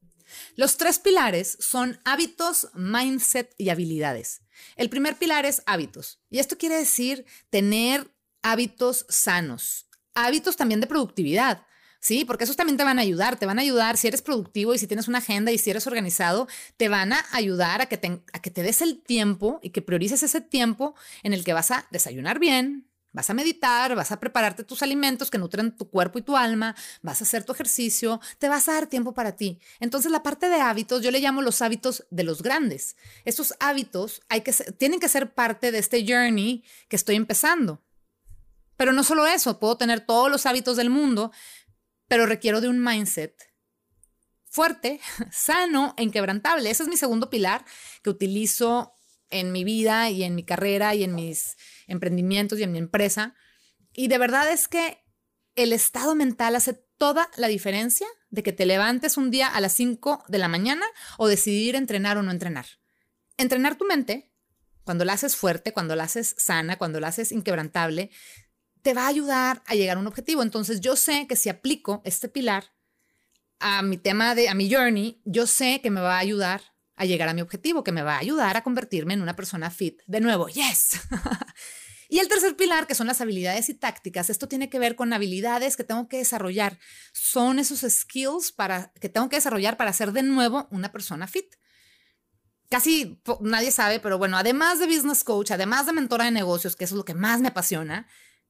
Los 0.56 0.78
tres 0.78 1.00
pilares 1.00 1.58
son 1.60 2.00
hábitos, 2.06 2.70
mindset 2.74 3.54
y 3.58 3.70
habilidades. 3.70 4.42
El 4.76 4.90
primer 4.90 5.16
pilar 5.16 5.46
es 5.46 5.62
hábitos. 5.66 6.20
Y 6.30 6.40
esto 6.40 6.58
quiere 6.58 6.76
decir 6.76 7.26
tener 7.50 8.12
hábitos 8.42 9.06
sanos, 9.10 9.88
hábitos 10.14 10.56
también 10.56 10.82
de 10.82 10.88
productividad. 10.88 11.66
Sí, 12.02 12.24
porque 12.24 12.46
esos 12.46 12.56
también 12.56 12.78
te 12.78 12.86
van 12.86 12.98
a 12.98 13.02
ayudar, 13.02 13.38
te 13.38 13.46
van 13.46 13.60
a 13.60 13.62
ayudar 13.62 13.98
si 13.98 14.08
eres 14.08 14.22
productivo 14.22 14.74
y 14.74 14.78
si 14.78 14.88
tienes 14.88 15.10
una 15.10 15.18
agenda 15.18 15.52
y 15.52 15.58
si 15.58 15.70
eres 15.70 15.86
organizado, 15.86 16.48
te 16.78 16.88
van 16.88 17.12
a 17.12 17.26
ayudar 17.34 17.82
a 17.82 17.88
que 17.88 17.98
te, 17.98 18.22
a 18.32 18.42
que 18.42 18.50
te 18.50 18.64
des 18.64 18.82
el 18.82 19.02
tiempo 19.02 19.60
y 19.62 19.72
que 19.72 19.82
priorices 19.82 20.24
ese 20.24 20.40
tiempo 20.40 20.96
en 21.24 21.34
el 21.34 21.44
que 21.44 21.52
vas 21.52 21.72
a 21.72 21.88
desayunar 21.92 22.40
bien, 22.40 22.89
Vas 23.12 23.30
a 23.30 23.34
meditar, 23.34 23.96
vas 23.96 24.12
a 24.12 24.20
prepararte 24.20 24.64
tus 24.64 24.84
alimentos 24.84 25.32
que 25.32 25.40
nutren 25.40 25.76
tu 25.76 25.90
cuerpo 25.90 26.20
y 26.20 26.22
tu 26.22 26.38
alma, 26.38 26.76
vas 27.02 27.22
a 27.22 27.24
hacer 27.24 27.44
tu 27.44 27.54
ejercicio, 27.54 28.22
te 28.38 28.50
vas 28.50 28.70
a 28.70 28.74
dar 28.74 28.88
tiempo 28.88 29.14
para 29.14 29.36
ti. 29.36 29.60
Entonces 29.80 30.12
la 30.12 30.22
parte 30.22 30.48
de 30.48 30.62
hábitos, 30.62 31.02
yo 31.02 31.10
le 31.10 31.20
llamo 31.20 31.42
los 31.42 31.62
hábitos 31.62 32.06
de 32.12 32.24
los 32.24 32.44
grandes. 32.44 32.96
Estos 33.26 33.56
hábitos 33.60 34.22
hay 34.30 34.42
que, 34.42 34.54
tienen 34.54 35.00
que 35.00 35.10
ser 35.10 35.34
parte 35.34 35.72
de 35.72 35.80
este 35.80 36.06
journey 36.08 36.64
que 36.88 36.96
estoy 36.96 37.16
empezando. 37.16 37.82
Pero 38.78 38.94
no 38.94 39.04
solo 39.04 39.26
eso, 39.26 39.60
puedo 39.60 39.76
tener 39.76 40.02
todos 40.02 40.30
los 40.30 40.46
hábitos 40.46 40.78
del 40.78 40.90
mundo, 40.92 41.32
pero 42.08 42.26
requiero 42.26 42.62
de 42.62 42.70
un 42.70 42.84
mindset 42.84 43.50
fuerte, 44.50 45.00
sano 45.32 45.94
e 45.98 46.04
inquebrantable. 46.04 46.70
Ese 46.70 46.84
es 46.84 46.90
mi 46.90 46.98
segundo 46.98 47.30
pilar 47.30 47.66
que 48.04 48.10
utilizo 48.10 48.94
en 49.30 49.52
mi 49.52 49.64
vida 49.64 50.10
y 50.10 50.24
en 50.24 50.36
mi 50.36 50.44
carrera 50.44 50.96
y 50.96 51.04
en 51.04 51.16
mis 51.16 51.58
emprendimientos 51.88 52.60
y 52.60 52.64
en 52.64 52.72
mi 52.72 52.78
empresa. 52.78 53.36
Y 53.94 54.08
de 54.08 54.18
verdad 54.18 54.52
es 54.52 54.68
que 54.68 55.04
el 55.56 55.74
estado 55.74 56.16
mental 56.16 56.56
hace 56.56 56.74
toda 56.98 57.30
la 57.38 57.48
diferencia 57.48 58.08
de 58.30 58.44
que 58.44 58.54
te 58.54 58.66
levantes 58.66 59.18
un 59.18 59.32
día 59.32 59.48
a 59.48 59.62
las 59.62 59.74
5 59.74 60.26
de 60.28 60.38
la 60.38 60.48
mañana 60.48 60.86
o 61.18 61.28
decidir 61.28 61.76
entrenar 61.76 62.18
o 62.18 62.24
no 62.24 62.32
entrenar. 62.32 62.66
Entrenar 63.38 63.78
tu 63.78 63.86
mente, 63.86 64.32
cuando 64.84 65.06
la 65.06 65.14
haces 65.14 65.36
fuerte, 65.36 65.74
cuando 65.74 65.96
la 65.96 66.04
haces 66.04 66.36
sana, 66.38 66.78
cuando 66.78 67.00
la 67.00 67.08
haces 67.08 67.32
inquebrantable, 67.32 68.12
te 68.82 68.94
va 68.94 69.06
a 69.06 69.08
ayudar 69.08 69.64
a 69.66 69.76
llegar 69.76 69.98
a 69.98 70.00
un 70.00 70.08
objetivo. 70.08 70.42
Entonces 70.42 70.82
yo 70.82 70.96
sé 70.96 71.28
que 71.28 71.36
si 71.36 71.50
aplico 71.50 72.02
este 72.06 72.28
pilar 72.28 72.74
a 73.60 73.82
mi 73.82 73.98
tema 73.98 74.36
de, 74.36 74.50
a 74.50 74.56
mi 74.56 74.72
journey, 74.72 75.22
yo 75.26 75.48
sé 75.48 75.82
que 75.82 75.92
me 75.92 76.02
va 76.02 76.16
a 76.16 76.20
ayudar 76.20 76.62
a 77.00 77.06
llegar 77.06 77.30
a 77.30 77.34
mi 77.34 77.42
objetivo, 77.42 77.82
que 77.82 77.94
me 77.94 78.04
va 78.04 78.16
a 78.16 78.20
ayudar 78.20 78.58
a 78.58 78.62
convertirme 78.62 79.14
en 79.14 79.22
una 79.22 79.36
persona 79.36 79.72
fit. 79.72 80.02
De 80.06 80.20
nuevo, 80.20 80.50
yes. 80.50 81.00
y 82.10 82.20
el 82.20 82.28
tercer 82.28 82.58
pilar, 82.58 82.88
que 82.88 82.94
son 82.94 83.08
las 83.08 83.22
habilidades 83.22 83.70
y 83.70 83.74
tácticas, 83.74 84.30
esto 84.30 84.50
tiene 84.50 84.70
que 84.70 84.80
ver 84.80 84.98
con 84.98 85.14
habilidades 85.14 85.78
que 85.78 85.86
tengo 85.86 86.10
que 86.10 86.18
desarrollar. 86.18 86.78
Son 87.14 87.58
esos 87.58 87.90
skills 87.90 88.52
para, 88.52 88.92
que 89.00 89.08
tengo 89.08 89.30
que 89.30 89.38
desarrollar 89.38 89.78
para 89.78 89.94
ser 89.94 90.12
de 90.12 90.24
nuevo 90.24 90.68
una 90.72 90.92
persona 90.92 91.26
fit. 91.26 91.56
Casi 92.70 93.22
nadie 93.40 93.72
sabe, 93.72 94.02
pero 94.02 94.18
bueno, 94.18 94.38
además 94.38 94.80
de 94.80 94.88
business 94.88 95.24
coach, 95.24 95.52
además 95.52 95.86
de 95.86 95.94
mentora 95.94 96.26
de 96.26 96.32
negocios, 96.32 96.76
que 96.76 96.84
eso 96.84 96.96
es 96.96 96.98
lo 96.98 97.06
que 97.06 97.16
más 97.16 97.40
me 97.40 97.48
apasiona, 97.48 98.08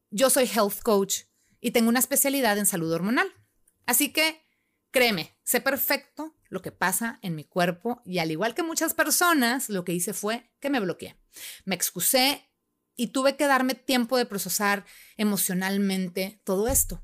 yo 0.10 0.32
soy 0.32 0.50
health 0.52 0.82
coach 0.82 1.26
y 1.62 1.70
tengo 1.70 1.90
una 1.90 2.00
especialidad 2.00 2.58
en 2.58 2.66
salud 2.66 2.92
hormonal. 2.92 3.32
Así 3.86 4.12
que 4.12 4.42
créeme, 4.92 5.38
sé 5.44 5.62
perfecto 5.62 6.36
lo 6.50 6.62
que 6.62 6.72
pasa 6.72 7.20
en 7.22 7.36
mi 7.36 7.44
cuerpo 7.44 8.02
y 8.06 8.20
al 8.20 8.32
igual 8.32 8.56
que 8.56 8.64
muchas 8.64 8.94
personas, 8.94 9.70
lo 9.70 9.86
que 9.86 9.94
hice 9.94 10.14
fue 10.14 10.52
que 10.60 10.70
me 10.70 10.80
bloqueé. 10.80 11.20
Me 11.66 11.76
excusé 11.76 12.50
y 12.96 13.08
tuve 13.08 13.38
que 13.38 13.48
darme 13.48 13.76
tiempo 13.76 14.18
de 14.18 14.26
procesar 14.26 14.86
emocionalmente 15.16 16.42
todo 16.44 16.68
esto. 16.68 17.04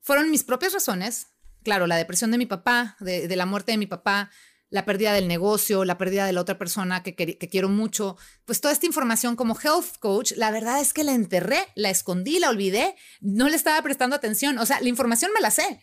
Fueron 0.00 0.30
mis 0.30 0.44
propias 0.44 0.72
razones, 0.72 1.28
claro, 1.62 1.86
la 1.86 1.96
depresión 1.96 2.30
de 2.30 2.38
mi 2.38 2.46
papá, 2.46 2.96
de, 3.00 3.34
la 3.36 3.46
muerte 3.46 3.72
de 3.72 3.78
mi 3.78 3.86
papá, 3.86 4.30
la 4.70 4.84
pérdida 4.84 5.12
del 5.12 5.28
negocio, 5.28 5.84
la 5.84 5.98
pérdida 5.98 6.26
de 6.26 6.32
la 6.32 6.40
otra 6.40 6.58
persona 6.58 7.02
que, 7.02 7.14
que, 7.14 7.48
quiero 7.48 7.68
mucho, 7.68 8.16
pues 8.44 8.60
toda 8.60 8.72
esta 8.72 8.86
información 8.86 9.36
como 9.36 9.58
health 9.58 9.98
coach, 10.00 10.32
la 10.36 10.50
verdad 10.50 10.80
es 10.80 10.92
que 10.92 11.04
la 11.04 11.12
enterré, 11.12 11.66
la 11.74 11.90
escondí, 11.90 12.38
la 12.38 12.50
olvidé, 12.50 12.94
no 13.20 13.48
le 13.48 13.56
estaba 13.56 13.80
prestando 13.82 14.16
atención, 14.16 14.58
o 14.58 14.66
sea, 14.66 14.80
la 14.80 14.88
información 14.88 15.32
me 15.34 15.40
la 15.40 15.50
sé, 15.50 15.80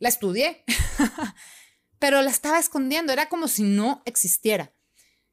la 0.00 0.08
estudié, 0.08 0.64
pero 2.00 2.20
la 2.22 2.30
estaba 2.30 2.58
escondiendo, 2.58 3.12
era 3.12 3.28
como 3.28 3.46
si 3.46 3.62
no 3.62 4.02
existiera. 4.04 4.74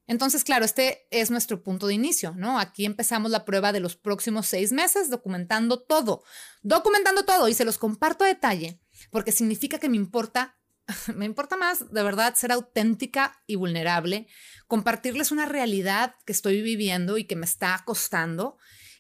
Entonces, 0.05 0.43
claro, 0.43 0.63
este 0.63 1.07
es 1.09 1.31
nuestro 1.31 1.63
punto 1.63 1.87
de 1.87 1.95
inicio, 1.95 2.33
¿no? 2.37 2.59
Aquí 2.59 2.85
empezamos 2.85 3.31
la 3.31 3.43
prueba 3.43 3.73
de 3.73 3.79
los 3.79 3.97
próximos 3.97 4.45
seis 4.47 4.71
meses 4.71 5.09
documentando 5.09 5.81
todo, 5.81 6.23
documentando 6.61 7.25
todo 7.25 7.49
y 7.49 7.55
se 7.55 7.65
los 7.65 7.79
comparto 7.79 8.23
a 8.23 8.27
detalle 8.27 8.79
porque 9.11 9.31
significa 9.31 9.79
que 9.79 9.89
me 9.89 9.97
importa 9.97 10.57
me 11.15 11.25
importa 11.25 11.57
más 11.57 11.91
de 11.91 12.03
verdad 12.03 12.35
ser 12.35 12.51
auténtica 12.51 13.41
y 13.45 13.55
vulnerable, 13.55 14.27
compartirles 14.67 15.31
una 15.31 15.45
realidad 15.45 16.15
que 16.25 16.31
estoy 16.31 16.61
viviendo 16.61 17.17
y 17.17 17.25
que 17.25 17.35
me 17.35 17.45
está 17.45 17.81
costando. 17.85 18.57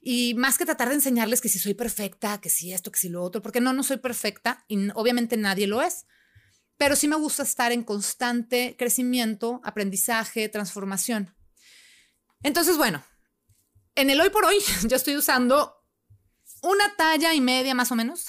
Y 0.09 0.35
más 0.35 0.57
que 0.57 0.63
tratar 0.63 0.87
de 0.87 0.95
enseñarles 0.95 1.41
que 1.41 1.49
si 1.49 1.59
soy 1.59 1.73
perfecta, 1.73 2.39
que 2.39 2.49
si 2.49 2.71
esto, 2.71 2.93
que 2.93 2.97
si 2.97 3.09
lo 3.09 3.21
otro, 3.21 3.41
porque 3.41 3.59
no, 3.59 3.73
no 3.73 3.83
soy 3.83 3.97
perfecta 3.97 4.63
y 4.69 4.87
obviamente 4.95 5.35
nadie 5.35 5.67
lo 5.67 5.81
es. 5.81 6.05
Pero 6.77 6.95
sí 6.95 7.09
me 7.09 7.17
gusta 7.17 7.43
estar 7.43 7.73
en 7.73 7.83
constante 7.83 8.77
crecimiento, 8.79 9.59
aprendizaje, 9.65 10.47
transformación. 10.47 11.35
Entonces, 12.41 12.77
bueno, 12.77 13.03
en 13.95 14.09
el 14.09 14.21
hoy 14.21 14.29
por 14.29 14.45
hoy 14.45 14.55
yo 14.87 14.95
estoy 14.95 15.17
usando 15.17 15.75
una 16.61 16.95
talla 16.95 17.33
y 17.33 17.41
media 17.41 17.75
más 17.75 17.91
o 17.91 17.95
menos, 17.95 18.27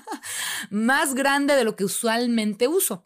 más 0.70 1.14
grande 1.14 1.54
de 1.54 1.64
lo 1.64 1.76
que 1.76 1.84
usualmente 1.84 2.66
uso. 2.66 3.04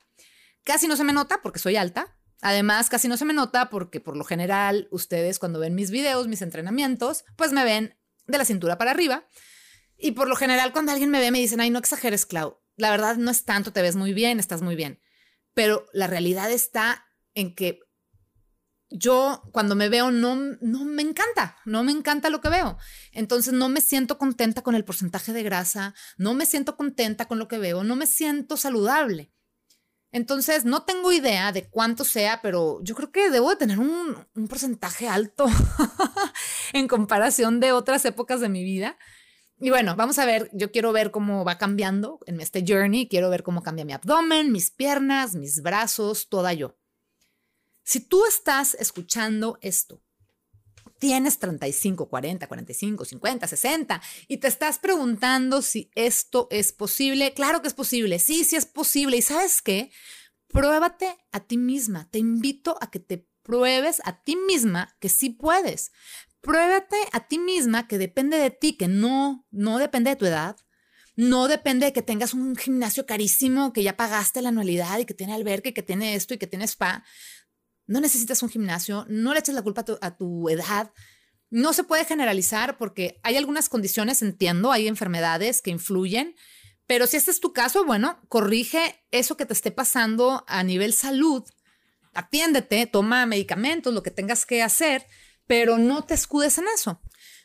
Casi 0.62 0.87
no 0.87 0.94
se 0.94 1.02
me 1.02 1.12
nota 1.12 1.42
porque 1.42 1.59
soy 1.59 1.75
alta. 1.75 2.16
Además, 2.42 2.90
casi 2.90 3.09
no 3.09 3.16
se 3.16 3.25
me 3.25 3.35
nota 3.35 3.71
porque 3.71 3.99
por 3.99 4.16
lo 4.16 4.23
general 4.23 4.87
ustedes 4.92 5.40
cuando 5.40 5.59
ven 5.59 5.75
mis 5.75 5.90
videos, 5.90 6.28
mis 6.28 6.42
entrenamientos, 6.42 7.25
pues 7.35 7.50
me 7.50 7.64
ven 7.64 7.97
de 8.26 8.38
la 8.38 8.45
cintura 8.45 8.78
para 8.78 8.90
arriba. 8.90 9.26
Y 9.97 10.12
por 10.12 10.28
lo 10.28 10.37
general 10.37 10.73
cuando 10.73 10.93
alguien 10.93 11.11
me 11.11 11.21
ve 11.21 11.31
me 11.31 11.38
dicen, 11.40 11.61
ay, 11.61 11.71
no 11.71 11.78
exageres, 11.78 12.26
Clau. 12.26 12.59
La 12.76 12.90
verdad 12.90 13.16
no 13.16 13.31
es 13.31 13.45
tanto, 13.45 13.73
te 13.73 13.83
ves 13.83 13.97
muy 13.97 14.12
bien, 14.12 14.40
estás 14.40 14.62
muy 14.62 14.75
bien. 14.75 15.00
Pero 15.54 15.87
la 15.93 16.07
realidad 16.07 16.50
está 16.50 17.07
en 17.35 17.54
que 17.54 17.81
yo 18.90 19.43
cuando 19.52 19.75
me 19.75 19.88
veo 19.88 20.11
no, 20.11 20.37
no 20.61 20.85
me 20.85 21.02
encanta, 21.02 21.59
no 21.64 21.83
me 21.83 21.93
encanta 21.93 22.31
lo 22.31 22.40
que 22.40 22.49
veo. 22.49 22.78
Entonces 23.12 23.52
no 23.52 23.69
me 23.69 23.81
siento 23.81 24.19
contenta 24.19 24.62
con 24.62 24.75
el 24.75 24.85
porcentaje 24.85 25.33
de 25.33 25.43
grasa, 25.43 25.95
no 26.16 26.35
me 26.35 26.47
siento 26.47 26.76
contenta 26.76 27.26
con 27.26 27.38
lo 27.38 27.49
que 27.49 27.59
veo, 27.59 27.83
no 27.83 27.97
me 27.97 28.07
siento 28.07 28.57
saludable. 28.57 29.34
Entonces 30.14 30.64
no 30.64 30.85
tengo 30.85 31.11
idea 31.11 31.50
de 31.50 31.68
cuánto 31.68 32.04
sea, 32.04 32.40
pero 32.40 32.78
yo 32.85 32.94
creo 32.94 33.11
que 33.11 33.30
debo 33.30 33.50
de 33.50 33.56
tener 33.56 33.80
un, 33.80 34.16
un 34.37 34.47
porcentaje 34.47 35.09
alto 35.09 35.47
en 36.73 36.87
comparación 36.87 37.59
de 37.59 37.73
otras 37.73 38.04
épocas 38.04 38.40
de 38.40 38.49
mi 38.49 38.62
vida. 38.62 38.97
Y 39.59 39.71
bueno, 39.71 39.97
vamos 39.97 40.21
a 40.21 40.25
ver, 40.25 40.50
yo 40.52 40.71
quiero 40.71 40.92
ver 40.92 41.11
cómo 41.11 41.44
va 41.44 41.59
cambiando 41.59 42.21
en 42.26 42.40
este 42.40 42.64
journey, 42.64 43.09
quiero 43.09 43.28
ver 43.28 43.42
cómo 43.42 43.64
cambia 43.64 43.85
mi 43.85 43.92
abdomen, 43.92 44.52
mis 44.52 44.71
piernas, 44.71 45.35
mis 45.35 45.62
brazos, 45.62 46.28
toda 46.28 46.52
yo. 46.52 46.78
Si 47.83 47.99
tú 47.99 48.25
estás 48.25 48.75
escuchando 48.75 49.59
esto, 49.62 50.00
tienes 51.04 51.38
35, 51.38 52.08
40, 52.08 52.46
45, 52.46 53.04
50, 53.04 53.46
60 53.46 54.02
y 54.26 54.38
te 54.38 54.49
estás 54.49 54.78
preguntando 54.78 55.61
si 55.61 55.90
esto 55.94 56.49
es 56.50 56.73
posible, 56.73 57.34
claro 57.34 57.61
que 57.61 57.68
es 57.68 57.75
posible, 57.75 58.18
sí, 58.18 58.42
sí 58.42 58.56
es 58.56 58.64
posible. 58.64 59.18
¿Y 59.18 59.20
sabes 59.20 59.61
qué? 59.61 59.90
Pruébate 60.49 61.14
a 61.30 61.40
ti 61.40 61.58
misma. 61.58 62.08
Te 62.11 62.20
invito 62.20 62.78
a 62.80 62.90
que 62.90 63.00
te 63.00 63.28
pruebes 63.42 64.00
a 64.06 64.23
ti 64.23 64.37
misma 64.37 64.96
que 64.99 65.11
sí 65.11 65.28
puedes. 65.28 65.92
Pruébate 66.40 66.96
a 67.12 67.28
ti 67.28 67.38
misma 67.38 67.87
que 67.87 67.99
depende 67.99 68.38
de 68.38 68.50
ti, 68.50 68.78
que 68.78 68.88
no, 68.88 69.46
no 69.50 69.76
depende 69.76 70.08
de 70.08 70.16
tu 70.16 70.25
edad, 70.25 70.56
no 71.16 71.49
depende 71.49 71.84
de 71.84 71.92
que 71.92 72.00
tengas 72.00 72.32
un 72.32 72.56
gimnasio 72.56 73.04
carísimo, 73.04 73.75
que 73.75 73.82
ya 73.82 73.99
pagaste 73.99 74.40
la 74.40 74.49
anualidad 74.49 74.99
y 75.00 75.04
que 75.04 75.12
tiene 75.12 75.34
alberca 75.34 75.68
y 75.68 75.75
que 75.75 75.82
tiene 75.82 76.14
esto 76.14 76.32
y 76.32 76.38
que 76.38 76.46
tiene 76.46 76.64
spa. 76.64 77.04
No 77.87 78.00
necesitas 78.00 78.43
un 78.43 78.49
gimnasio, 78.49 79.07
no 79.09 79.33
le 79.33 79.41
eches 79.41 79.55
la 79.55 79.62
culpa 79.62 79.85
a 80.00 80.17
tu, 80.17 80.49
edad. 80.49 80.93
No 81.50 81.73
se 81.73 81.85
puede 81.85 82.05
generalizar 82.05 82.79
porque 82.79 83.21
hay 83.23 83.37
algunas 83.37 83.69
condiciones, 83.69 84.23
entiendo, 84.23 84.73
hay 84.73 84.88
enfermedades 84.88 85.62
que 85.62 85.71
influyen, 85.71 86.35
pero 86.87 87.07
si 87.07 87.17
este 87.17 87.31
es 87.31 87.41
tu 87.41 87.53
caso, 87.53 87.85
bueno, 87.85 88.21
corrige 88.29 89.05
eso 89.11 89.37
que 89.37 89.47
te 89.47 89.53
esté 89.53 89.71
pasando 89.71 90.45
a 90.47 90.62
nivel 90.62 90.93
salud, 90.93 91.45
atiéndete, 92.12 92.87
toma 92.87 93.26
medicamentos, 93.26 93.95
lo 93.95 94.03
que 94.03 94.11
tengas 94.11 94.47
que 94.47 94.62
hacer, 94.62 95.07
pero 95.47 95.79
no 95.79 96.05
te 96.05 96.14
escudes 96.14 96.59
en 96.59 96.64
eso. 96.75 97.00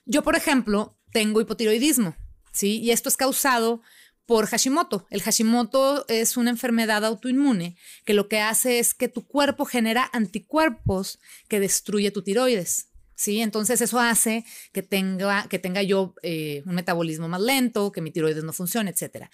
Yo, 0.05 0.23
por 0.23 0.35
ejemplo, 0.35 0.97
tengo 1.11 1.41
hipotiroidismo, 1.41 2.15
¿sí? 2.51 2.79
Y 2.79 2.91
esto 2.91 3.09
es 3.09 3.17
causado 3.17 3.81
por 4.29 4.45
Hashimoto. 4.45 5.07
El 5.09 5.23
Hashimoto 5.23 6.05
es 6.07 6.37
una 6.37 6.51
enfermedad 6.51 7.03
autoinmune 7.03 7.75
que 8.05 8.13
lo 8.13 8.27
que 8.27 8.39
hace 8.39 8.77
es 8.77 8.93
que 8.93 9.07
tu 9.07 9.25
cuerpo 9.25 9.65
genera 9.65 10.07
anticuerpos 10.13 11.19
que 11.47 11.59
destruye 11.59 12.11
tu 12.11 12.21
tiroides. 12.21 12.89
¿sí? 13.15 13.41
Entonces 13.41 13.81
eso 13.81 13.99
hace 13.99 14.45
que 14.71 14.83
tenga, 14.83 15.47
que 15.49 15.57
tenga 15.57 15.81
yo 15.81 16.13
eh, 16.21 16.61
un 16.67 16.75
metabolismo 16.75 17.27
más 17.27 17.41
lento, 17.41 17.91
que 17.91 18.01
mi 18.01 18.11
tiroides 18.11 18.43
no 18.43 18.53
funcione, 18.53 18.91
etc. 18.91 19.29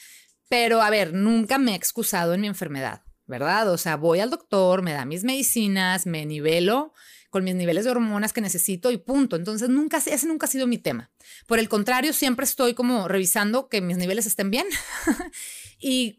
Pero 0.48 0.82
a 0.82 0.90
ver, 0.90 1.14
nunca 1.14 1.58
me 1.58 1.74
he 1.74 1.75
excusado 1.75 2.34
en 2.34 2.40
mi 2.40 2.48
enfermedad, 2.48 3.04
¿verdad? 3.25 3.70
O 3.74 3.78
sea, 3.78 3.98
voy 3.98 4.22
al 4.22 4.30
doctor, 4.30 4.82
me 4.82 4.94
da 4.94 5.04
mis 5.04 5.25
medicinas, 5.25 6.06
me 6.06 6.25
nivelo 6.25 6.94
con 7.36 7.44
mis 7.44 7.56
niveles 7.56 7.84
de 7.84 7.92
hormonas 7.92 8.32
que 8.32 8.39
necesito 8.39 8.92
y 8.92 8.98
punto. 8.98 9.36
Entonces, 9.36 9.68
nunca, 9.68 9.98
ese 9.98 10.25
nunca 10.25 10.46
ha 10.46 10.50
sido 10.50 10.68
mi 10.68 10.77
tema. 10.77 11.12
Por 11.48 11.60
el 11.60 11.68
contrario, 11.68 12.13
siempre 12.13 12.46
estoy 12.46 12.74
como 12.74 13.10
revisando 13.10 13.68
que 13.68 13.82
mis 13.82 13.98
niveles 13.98 14.25
estén 14.25 14.51
bien 14.51 14.65
y 15.77 16.15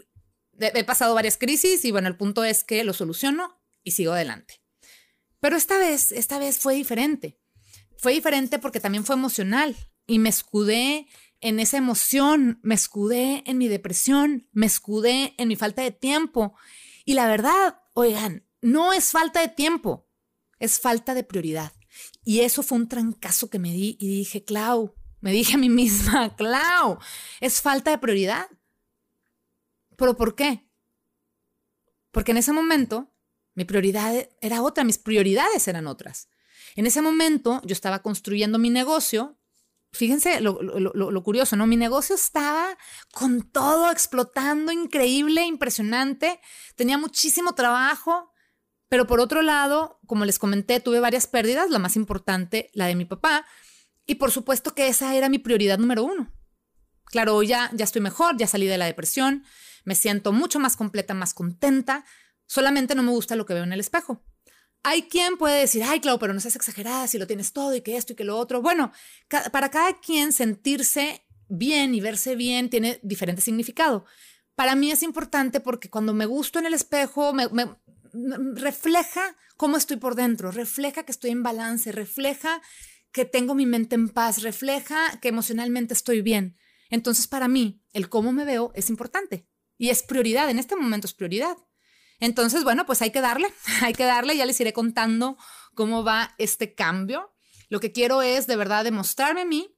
he 0.61 0.85
pasado 0.85 1.15
varias 1.15 1.39
crisis 1.39 1.87
y 1.87 1.91
bueno, 1.91 2.09
el 2.09 2.19
punto 2.19 2.45
es 2.45 2.65
que 2.65 2.85
lo 2.85 2.93
soluciono 2.93 3.59
y 3.83 3.93
sigo 3.93 4.13
adelante. 4.13 4.61
Pero 5.41 5.57
esta 5.57 5.79
vez, 5.79 6.13
esta 6.13 6.39
vez 6.39 6.59
fue 6.59 6.75
diferente. 6.75 7.41
Fue 7.97 8.13
diferente 8.13 8.59
porque 8.59 8.81
también 8.81 9.07
fue 9.07 9.17
emocional 9.17 9.75
y 10.07 10.19
me 10.19 10.29
escudé 10.29 11.07
en 11.41 11.61
esa 11.61 11.79
emoción, 11.79 12.61
me 12.63 12.75
escudé 12.75 13.43
en 13.47 13.57
mi 13.57 13.69
depresión, 13.69 14.51
me 14.53 14.67
escudé 14.67 15.33
en 15.39 15.49
mi 15.49 15.57
falta 15.57 15.81
de 15.81 15.93
tiempo. 15.93 16.59
Y 17.07 17.15
la 17.15 17.27
verdad, 17.27 17.81
oigan, 17.95 18.47
no 18.61 18.93
es 18.93 19.13
falta 19.13 19.41
de 19.41 19.49
tiempo 19.49 20.06
es 20.59 20.81
falta 20.81 21.15
de 21.15 21.25
prioridad. 21.25 21.73
Y 22.25 22.41
eso 22.41 22.63
fue 22.63 22.79
un 22.79 22.89
trancazo 22.89 23.51
que 23.51 23.59
me 23.59 23.73
di 23.73 23.97
y 24.01 24.09
dije, 24.09 24.45
Clau, 24.45 24.95
me 25.21 25.33
dije 25.33 25.55
a 25.55 25.59
mí 25.59 25.69
misma, 25.69 26.35
Clau, 26.37 26.99
es 27.41 27.61
falta 27.61 27.91
de 27.91 27.99
prioridad. 27.99 28.49
¿Pero 29.97 30.17
por 30.17 30.35
qué? 30.35 30.69
Porque 32.11 32.33
en 32.33 32.39
ese 32.39 32.53
momento 32.53 33.13
mi 33.55 33.65
prioridad 33.65 34.29
era 34.41 34.63
otra, 34.63 34.85
mis 34.85 34.99
prioridades 34.99 35.67
eran 35.67 35.87
otras. 35.87 36.29
En 36.77 36.87
ese 36.87 37.01
momento 37.01 37.63
yo 37.65 37.73
estaba 37.73 38.03
construyendo 38.03 38.59
mi 38.59 38.71
negocio. 38.71 39.39
Fíjense 39.93 40.41
lo, 40.43 40.61
lo, 40.61 41.23
curioso, 41.23 41.57
¿no? 41.57 41.67
Mi 41.67 41.77
negocio 41.77 42.15
estaba 42.15 42.77
con 43.13 43.51
todo 43.51 43.91
explotando, 43.91 44.73
increíble, 44.73 45.47
impresionante. 45.47 46.39
Tenía 46.75 46.99
muchísimo 46.99 47.55
trabajo. 47.55 48.31
Pero 48.89 49.07
por 49.07 49.21
otro 49.21 49.43
lado, 49.43 50.01
como 50.07 50.25
les 50.25 50.39
comenté, 50.39 50.81
tuve 50.81 51.01
varias 51.01 51.27
pérdidas, 51.27 51.71
la 51.71 51.79
más 51.79 51.97
importante, 51.97 52.71
la 52.73 52.87
de 52.87 52.95
mi 52.95 53.05
papá, 53.05 53.47
y 54.07 54.17
por 54.17 54.31
supuesto 54.31 54.75
que 54.75 54.89
esa 54.89 55.15
era 55.15 55.29
mi 55.29 55.39
prioridad 55.39 55.79
número 55.79 56.05
uno. 56.05 56.33
Claro, 57.07 57.43
ya, 57.43 57.71
ya 57.75 57.85
estoy 57.85 58.03
mejor, 58.03 58.37
ya 58.37 58.47
salí 58.47 58.67
de 58.67 58.79
la 58.79 58.87
depresión, 58.87 59.45
me 59.85 59.95
siento 59.95 60.33
mucho 60.33 60.59
más 60.59 60.77
completa, 60.77 61.15
más 61.15 61.35
contenta, 61.35 62.05
solamente 62.47 62.95
no 62.95 63.03
me 63.03 63.11
gusta 63.11 63.37
lo 63.37 63.47
que 63.47 63.55
veo 63.55 63.65
en 63.65 63.73
el 63.73 63.81
espejo. 63.81 64.25
Hay 64.83 65.03
quien 65.03 65.37
puede 65.37 65.61
decir, 65.61 65.83
ay, 65.83 66.01
claro, 66.01 66.19
pero 66.19 66.33
no 66.33 66.39
seas 66.39 66.55
exagerada 66.55 67.09
si 67.09 67.19
lo 67.19 67.27
tienes 67.27 67.53
todo 67.53 67.75
y 67.75 67.81
que 67.81 67.97
esto 67.97 68.13
y 68.13 68.17
que 68.17 68.23
lo 68.23 68.37
otro. 68.37 68.63
Bueno, 68.63 68.93
para 69.51 69.69
cada 69.69 69.99
quien 69.99 70.33
sentirse 70.33 71.27
bien 71.49 71.95
y 71.95 72.01
verse 72.01 72.37
bien 72.37 72.71
tiene 72.71 73.01
diferente 73.03 73.43
significado. 73.43 74.05
Para 74.55 74.75
mí 74.77 74.91
es 74.91 75.03
importante 75.03 75.61
porque 75.61 75.91
cuando 75.91 76.15
me 76.15 76.27
gusto 76.27 76.59
en 76.59 76.67
el 76.67 76.75
espejo, 76.75 77.33
me, 77.33 77.49
refleja 78.55 79.37
cómo 79.57 79.77
estoy 79.77 79.97
por 79.97 80.15
dentro, 80.15 80.51
refleja 80.51 81.05
que 81.05 81.13
estoy 81.13 81.31
en 81.31 81.43
balance, 81.43 81.93
refleja 81.93 82.61
que 83.13 83.25
tengo 83.25 83.55
mi 83.55 83.67
mente 83.67 83.95
en 83.95 84.09
paz, 84.09 84.43
refleja 84.43 85.19
que 85.21 85.29
emocionalmente 85.29 85.95
estoy 85.95 86.21
bien. 86.21 86.57
Entonces, 86.91 87.27
para 87.27 87.49
mí, 87.49 87.83
el 87.93 88.09
cómo 88.09 88.33
me 88.33 88.45
veo 88.45 88.73
es 88.75 88.91
importante 88.91 89.49
y 89.79 89.91
es 89.91 90.03
prioridad, 90.03 90.51
en 90.51 90.59
este 90.59 90.77
momento 90.77 91.07
es 91.07 91.15
prioridad. 91.15 91.57
Entonces, 92.21 92.65
bueno, 92.65 92.87
pues 92.87 93.03
hay 93.03 93.11
que 93.11 93.21
darle, 93.21 93.53
hay 93.83 93.93
que 93.93 94.05
darle, 94.05 94.37
ya 94.37 94.47
les 94.47 94.61
iré 94.61 94.73
contando 94.73 95.37
cómo 95.75 96.05
va 96.05 96.35
este 96.39 96.75
cambio. 96.75 97.35
Lo 97.69 97.81
que 97.81 97.93
quiero 97.93 98.23
es 98.23 98.47
de 98.47 98.57
verdad 98.57 98.85
demostrarme 98.85 99.43
a 99.43 99.47
mí, 99.47 99.77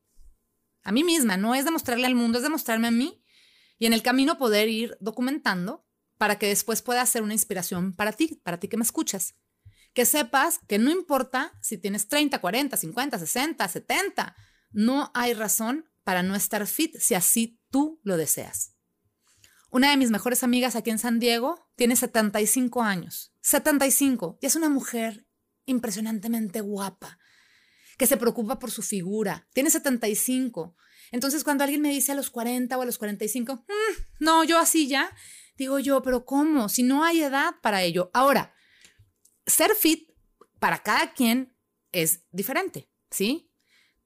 a 0.83 0.92
mí 0.92 1.04
misma, 1.04 1.37
no 1.37 1.54
es 1.54 1.64
demostrarle 1.64 2.07
al 2.07 2.14
mundo, 2.14 2.38
es 2.38 2.45
demostrarme 2.45 2.88
a 2.88 2.92
mí 2.92 3.25
y 3.78 3.87
en 3.87 3.92
el 3.92 4.02
camino 4.02 4.38
poder 4.38 4.68
ir 4.68 4.97
documentando 5.00 5.88
para 6.18 6.38
que 6.38 6.48
después 6.48 6.82
pueda 6.82 7.06
ser 7.06 7.22
una 7.22 7.32
inspiración 7.32 7.94
para 7.94 8.12
ti, 8.12 8.40
para 8.42 8.58
ti 8.58 8.68
que 8.68 8.76
me 8.76 8.82
escuchas. 8.82 9.34
Que 9.94 10.04
sepas 10.04 10.60
que 10.68 10.78
no 10.78 10.90
importa 10.90 11.56
si 11.62 11.78
tienes 11.78 12.08
30, 12.08 12.40
40, 12.40 12.76
50, 12.76 13.18
60, 13.18 13.68
70, 13.68 14.37
no 14.70 15.10
hay 15.14 15.32
razón 15.32 15.88
para 16.04 16.22
no 16.22 16.34
estar 16.34 16.66
fit 16.66 16.96
si 16.98 17.14
así 17.14 17.58
tú 17.70 18.00
lo 18.02 18.16
deseas. 18.16 18.75
Una 19.70 19.90
de 19.90 19.96
mis 19.96 20.10
mejores 20.10 20.42
amigas 20.42 20.76
aquí 20.76 20.90
en 20.90 20.98
San 20.98 21.18
Diego 21.18 21.68
tiene 21.76 21.94
75 21.94 22.82
años. 22.82 23.32
75. 23.42 24.38
Y 24.40 24.46
es 24.46 24.56
una 24.56 24.68
mujer 24.68 25.26
impresionantemente 25.66 26.62
guapa, 26.62 27.18
que 27.98 28.06
se 28.06 28.16
preocupa 28.16 28.58
por 28.58 28.70
su 28.70 28.82
figura. 28.82 29.46
Tiene 29.52 29.70
75. 29.70 30.75
Entonces, 31.10 31.44
cuando 31.44 31.64
alguien 31.64 31.82
me 31.82 31.90
dice 31.90 32.12
a 32.12 32.14
los 32.14 32.30
40 32.30 32.76
o 32.76 32.82
a 32.82 32.87
los 32.87 32.98
45, 32.98 33.54
mm, 33.54 34.25
no, 34.25 34.44
yo 34.44 34.58
así 34.58 34.88
ya, 34.88 35.14
digo 35.59 35.79
yo, 35.81 36.00
pero 36.03 36.25
¿cómo? 36.25 36.69
Si 36.69 36.83
no 36.83 37.05
hay 37.05 37.23
edad 37.23 37.57
para 37.61 37.83
ello. 37.83 38.11
Ahora, 38.15 38.55
ser 39.45 39.75
fit 39.75 40.11
para 40.59 40.83
cada 40.83 41.12
quien 41.12 41.55
es 41.93 42.25
diferente, 42.31 42.88
¿sí? 43.11 43.50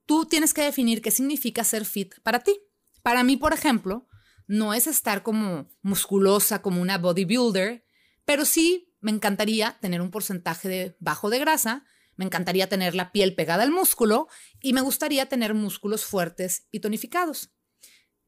Tú 0.05 0.25
tienes 0.25 0.53
que 0.53 0.63
definir 0.63 1.01
qué 1.01 1.11
significa 1.11 1.63
ser 1.63 1.85
fit 1.85 2.15
para 2.23 2.39
ti. 2.39 2.59
Para 3.03 3.23
mí, 3.23 3.37
por 3.37 3.53
ejemplo, 3.53 4.07
no 4.47 4.73
es 4.73 4.87
estar 4.87 5.23
como 5.23 5.69
musculosa, 5.81 6.61
como 6.61 6.81
una 6.81 6.97
bodybuilder, 6.97 7.85
pero 8.25 8.45
sí 8.45 8.93
me 8.99 9.11
encantaría 9.11 9.77
tener 9.79 10.01
un 10.01 10.11
porcentaje 10.11 10.67
de 10.67 10.97
bajo 10.99 11.29
de 11.29 11.39
grasa, 11.39 11.85
me 12.15 12.25
encantaría 12.25 12.67
tener 12.67 12.95
la 12.95 13.11
piel 13.11 13.35
pegada 13.35 13.63
al 13.63 13.71
músculo 13.71 14.27
y 14.61 14.73
me 14.73 14.81
gustaría 14.81 15.27
tener 15.27 15.53
músculos 15.53 16.05
fuertes 16.05 16.67
y 16.71 16.79
tonificados. 16.79 17.51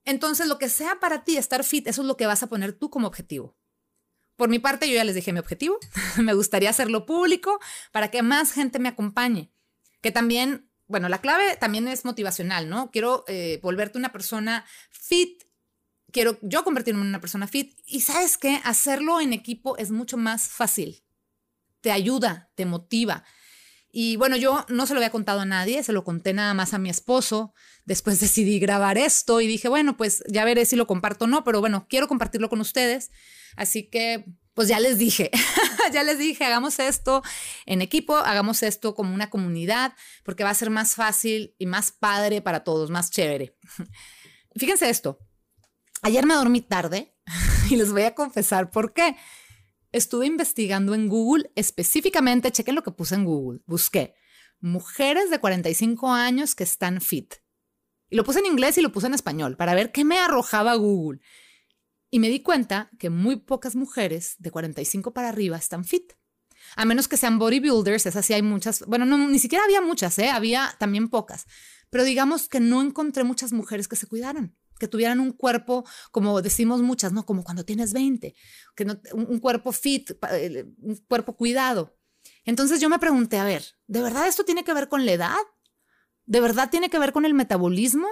Entonces, 0.06 0.48
lo 0.48 0.58
que 0.58 0.70
sea 0.70 1.00
para 1.00 1.24
ti 1.24 1.38
estar 1.38 1.64
fit, 1.64 1.88
eso 1.88 2.02
es 2.02 2.08
lo 2.08 2.18
que 2.18 2.28
vas 2.28 2.44
a 2.44 2.48
poner 2.48 2.74
tú 2.74 2.90
como 2.90 3.08
objetivo. 3.08 3.58
Por 4.36 4.50
mi 4.50 4.60
parte, 4.60 4.88
yo 4.88 4.96
ya 4.96 5.04
les 5.04 5.16
dije 5.16 5.34
mi 5.34 5.40
objetivo. 5.40 5.80
me 6.18 6.34
gustaría 6.34 6.70
hacerlo 6.70 7.06
público 7.06 7.60
para 7.92 8.12
que 8.12 8.22
más 8.22 8.52
gente 8.52 8.80
me 8.80 8.90
acompañe. 8.90 9.52
Que 10.02 10.12
también, 10.12 10.70
bueno, 10.88 11.10
la 11.10 11.22
clave 11.22 11.58
también 11.58 11.88
es 11.88 12.06
motivacional, 12.06 12.70
¿no? 12.70 12.92
Quiero 12.92 13.24
eh, 13.28 13.60
volverte 13.64 13.98
una 13.98 14.12
persona 14.12 14.66
fit 14.92 15.46
quiero 16.16 16.40
yo 16.42 16.64
convertirme 16.64 17.02
en 17.02 17.08
una 17.08 17.20
persona 17.20 17.46
fit. 17.46 17.78
Y 17.86 18.00
sabes 18.00 18.38
qué, 18.38 18.62
hacerlo 18.64 19.20
en 19.20 19.34
equipo 19.34 19.78
es 19.78 19.92
mucho 19.92 20.16
más 20.16 20.48
fácil. 20.48 21.04
Te 21.82 21.92
ayuda, 21.92 22.50
te 22.56 22.66
motiva. 22.66 23.26
Y 23.98 24.18
bueno, 24.18 24.36
yo 24.36 24.66
no 24.68 24.86
se 24.86 24.94
lo 24.94 24.98
había 25.00 25.10
contado 25.10 25.40
a 25.40 25.46
nadie, 25.46 25.82
se 25.82 25.94
lo 25.94 26.04
conté 26.04 26.34
nada 26.34 26.54
más 26.54 26.74
a 26.74 26.80
mi 26.80 26.90
esposo. 26.90 27.54
Después 27.86 28.20
decidí 28.20 28.60
grabar 28.60 28.98
esto 28.98 29.40
y 29.40 29.48
dije, 29.48 29.70
bueno, 29.70 29.96
pues 29.96 30.22
ya 30.28 30.44
veré 30.44 30.66
si 30.66 30.76
lo 30.76 30.86
comparto 30.86 31.24
o 31.24 31.28
no, 31.30 31.46
pero 31.46 31.62
bueno, 31.62 31.88
quiero 31.90 32.10
compartirlo 32.10 32.50
con 32.50 32.60
ustedes. 32.60 33.12
Así 33.56 33.90
que, 33.90 34.26
pues 34.54 34.68
ya 34.68 34.82
les 34.82 34.98
dije, 34.98 35.32
ya 35.94 36.04
les 36.04 36.18
dije, 36.18 36.44
hagamos 36.44 36.78
esto 36.80 37.24
en 37.66 37.82
equipo, 37.82 38.18
hagamos 38.18 38.64
esto 38.64 38.96
como 38.96 39.14
una 39.14 39.30
comunidad, 39.30 39.94
porque 40.26 40.44
va 40.44 40.50
a 40.50 40.56
ser 40.56 40.72
más 40.72 40.96
fácil 40.96 41.56
y 41.58 41.66
más 41.66 41.94
padre 41.94 42.42
para 42.42 42.66
todos, 42.66 42.90
más 42.90 43.12
chévere. 43.12 43.56
Fíjense 44.58 44.90
esto, 44.90 45.20
Ayer 46.02 46.26
me 46.26 46.36
dormí 46.36 46.62
tarde 46.62 47.16
y 47.70 47.78
les 47.78 47.92
voy 47.92 48.04
a 48.04 48.14
confesar 48.14 48.70
por 48.70 48.94
qué. 48.94 49.16
Estuve 49.96 50.26
investigando 50.26 50.94
en 50.94 51.08
Google 51.08 51.50
específicamente, 51.56 52.52
chequen 52.52 52.76
lo 52.76 52.84
que 52.84 52.92
puse 52.92 53.16
en 53.16 53.24
Google, 53.24 53.62
busqué 53.66 54.14
mujeres 54.60 55.30
de 55.30 55.40
45 55.40 56.12
años 56.12 56.54
que 56.54 56.66
están 56.66 57.00
fit. 57.00 57.36
Y 58.10 58.18
lo 58.18 58.26
puse 58.26 58.40
en 58.40 58.46
inglés 58.46 58.78
y 58.78 58.82
lo 58.82 58.92
puse 58.92 59.08
en 59.08 59.14
español 59.14 59.56
para 59.56 59.74
ver 59.74 59.94
qué 59.94 60.04
me 60.04 60.18
arrojaba 60.18 60.76
Google. 60.76 61.22
Y 62.10 62.20
me 62.20 62.28
di 62.28 62.42
cuenta 62.42 62.90
que 63.00 63.10
muy 63.10 63.38
pocas 63.38 63.78
mujeres 63.78 64.36
de 64.38 64.52
45 64.52 65.14
para 65.14 65.30
arriba 65.30 65.56
están 65.56 65.86
fit. 65.86 66.12
A 66.76 66.84
menos 66.84 67.08
que 67.08 67.16
sean 67.16 67.40
bodybuilders, 67.40 68.06
esas 68.06 68.26
sí 68.26 68.34
hay 68.34 68.42
muchas. 68.42 68.86
Bueno, 68.88 69.06
no, 69.06 69.18
ni 69.18 69.40
siquiera 69.40 69.64
había 69.64 69.80
muchas, 69.80 70.20
¿eh? 70.20 70.28
había 70.30 70.76
también 70.78 71.08
pocas. 71.08 71.46
Pero 71.90 72.04
digamos 72.04 72.50
que 72.50 72.60
no 72.60 72.82
encontré 72.82 73.24
muchas 73.24 73.54
mujeres 73.54 73.88
que 73.88 73.96
se 73.96 74.08
cuidaran 74.08 74.58
que 74.80 74.88
tuvieran 74.88 75.20
un 75.20 75.32
cuerpo, 75.32 75.86
como 76.12 76.42
decimos 76.42 76.82
muchas, 76.82 77.14
¿no? 77.14 77.26
Como 77.26 77.44
cuando 77.44 77.66
tienes 77.66 77.94
20, 77.94 78.36
que 78.76 78.86
no, 78.86 79.00
un, 79.14 79.40
cuerpo 79.40 79.72
fit, 79.72 80.12
eh, 80.32 80.66
un 80.82 80.96
cuerpo 81.08 81.36
cuidado. 81.36 81.98
Entonces 82.44 82.80
yo 82.80 82.90
me 82.90 83.00
pregunté, 83.00 83.38
a 83.38 83.46
ver, 83.46 83.64
¿de 83.88 84.02
verdad 84.02 84.28
esto 84.28 84.46
tiene 84.46 84.64
que 84.64 84.74
ver 84.74 84.90
con 84.90 85.06
la 85.06 85.14
edad? 85.14 85.38
¿De 86.26 86.42
verdad 86.42 86.70
tiene 86.70 86.90
que 86.90 87.00
ver 87.00 87.12
con 87.14 87.26
el 87.26 87.34
metabolismo? 87.34 88.08